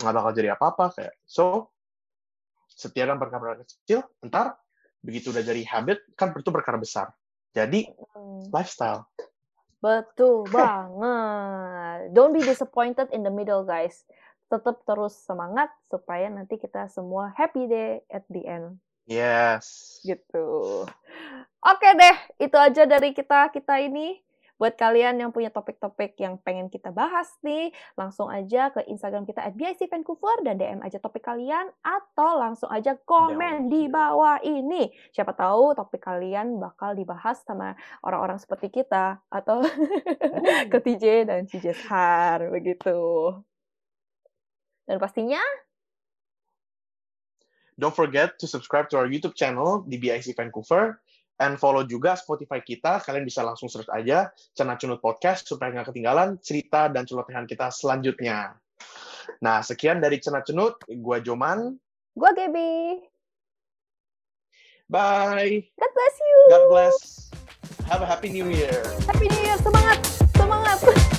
nggak 0.00 0.14
bakal 0.16 0.32
jadi 0.32 0.56
apa-apa 0.56 0.96
kayak 0.96 1.14
so 1.28 1.68
setia 2.72 3.04
dalam 3.04 3.20
perkara 3.20 3.60
kecil 3.60 4.00
ntar 4.24 4.56
begitu 5.04 5.28
udah 5.28 5.44
jadi 5.44 5.60
habit 5.68 6.16
kan 6.16 6.32
itu 6.32 6.48
perkara 6.48 6.80
besar 6.80 7.12
jadi 7.52 7.92
lifestyle 8.48 9.11
Betul 9.82 10.46
banget. 10.54 12.14
Don't 12.14 12.30
be 12.30 12.40
disappointed 12.40 13.10
in 13.10 13.26
the 13.26 13.34
middle, 13.34 13.66
guys. 13.66 14.06
tetap 14.52 14.84
terus 14.84 15.16
semangat 15.24 15.72
supaya 15.88 16.28
nanti 16.28 16.60
kita 16.60 16.84
semua 16.92 17.32
happy 17.32 17.64
day 17.64 18.04
at 18.12 18.28
the 18.28 18.44
end. 18.44 18.76
Yes. 19.08 19.96
Gitu. 20.04 20.84
Oke 21.62 21.88
deh, 21.96 22.16
itu 22.36 22.56
aja 22.60 22.84
dari 22.84 23.16
kita 23.16 23.48
kita 23.48 23.80
ini. 23.80 24.20
Buat 24.60 24.78
kalian 24.78 25.18
yang 25.18 25.30
punya 25.34 25.50
topik-topik 25.50 26.14
yang 26.20 26.38
pengen 26.40 26.70
kita 26.70 26.94
bahas 26.94 27.28
nih, 27.42 27.74
langsung 27.98 28.30
aja 28.30 28.70
ke 28.70 28.84
Instagram 28.86 29.26
kita 29.26 29.42
at 29.42 29.56
BIC 29.58 29.90
Vancouver 29.90 30.44
dan 30.46 30.60
DM 30.60 30.80
aja 30.84 31.02
topik 31.02 31.24
kalian 31.24 31.72
atau 31.82 32.38
langsung 32.38 32.70
aja 32.70 32.94
komen 33.02 33.66
di 33.72 33.90
bawah 33.90 34.38
ini. 34.44 34.92
Siapa 35.10 35.34
tahu 35.34 35.74
topik 35.74 36.04
kalian 36.04 36.62
bakal 36.62 36.94
dibahas 36.94 37.42
sama 37.42 37.74
orang-orang 38.06 38.38
seperti 38.38 38.70
kita 38.70 39.18
atau 39.32 39.64
ke 40.72 40.78
TJ 40.78 41.26
dan 41.26 41.48
CJ 41.48 41.74
Har 41.90 42.46
begitu. 42.52 42.98
Dan 44.86 44.98
pastinya 44.98 45.42
Don't 47.80 47.96
forget 47.96 48.36
to 48.38 48.46
subscribe 48.46 48.92
to 48.92 49.00
our 49.00 49.08
YouTube 49.08 49.34
channel 49.34 49.82
di 49.88 49.96
BIC 49.96 50.36
Vancouver 50.36 51.00
and 51.42 51.58
follow 51.58 51.82
juga 51.82 52.14
Spotify 52.14 52.62
kita. 52.62 53.02
Kalian 53.02 53.26
bisa 53.26 53.42
langsung 53.42 53.66
search 53.66 53.90
aja 53.90 54.30
Cenat 54.54 54.78
Cunut 54.78 55.02
Podcast 55.02 55.50
supaya 55.50 55.74
nggak 55.74 55.90
ketinggalan 55.90 56.38
cerita 56.38 56.86
dan 56.86 57.02
celotehan 57.02 57.50
kita 57.50 57.68
selanjutnya. 57.74 58.54
Nah, 59.42 59.58
sekian 59.62 59.98
dari 59.98 60.22
Cenat 60.22 60.46
Cenut. 60.46 60.78
Gua 60.86 61.18
Joman. 61.18 61.74
Gua 62.14 62.30
Gaby. 62.30 63.02
Bye. 64.86 65.66
God 65.74 65.92
bless 65.92 66.16
you. 66.20 66.38
God 66.52 66.64
bless. 66.70 66.96
Have 67.90 68.02
a 68.02 68.08
happy 68.08 68.30
new 68.30 68.46
year. 68.46 68.82
Happy 69.08 69.26
New 69.26 69.42
Year. 69.42 69.58
Semangat. 69.58 69.98
Semangat. 70.36 70.78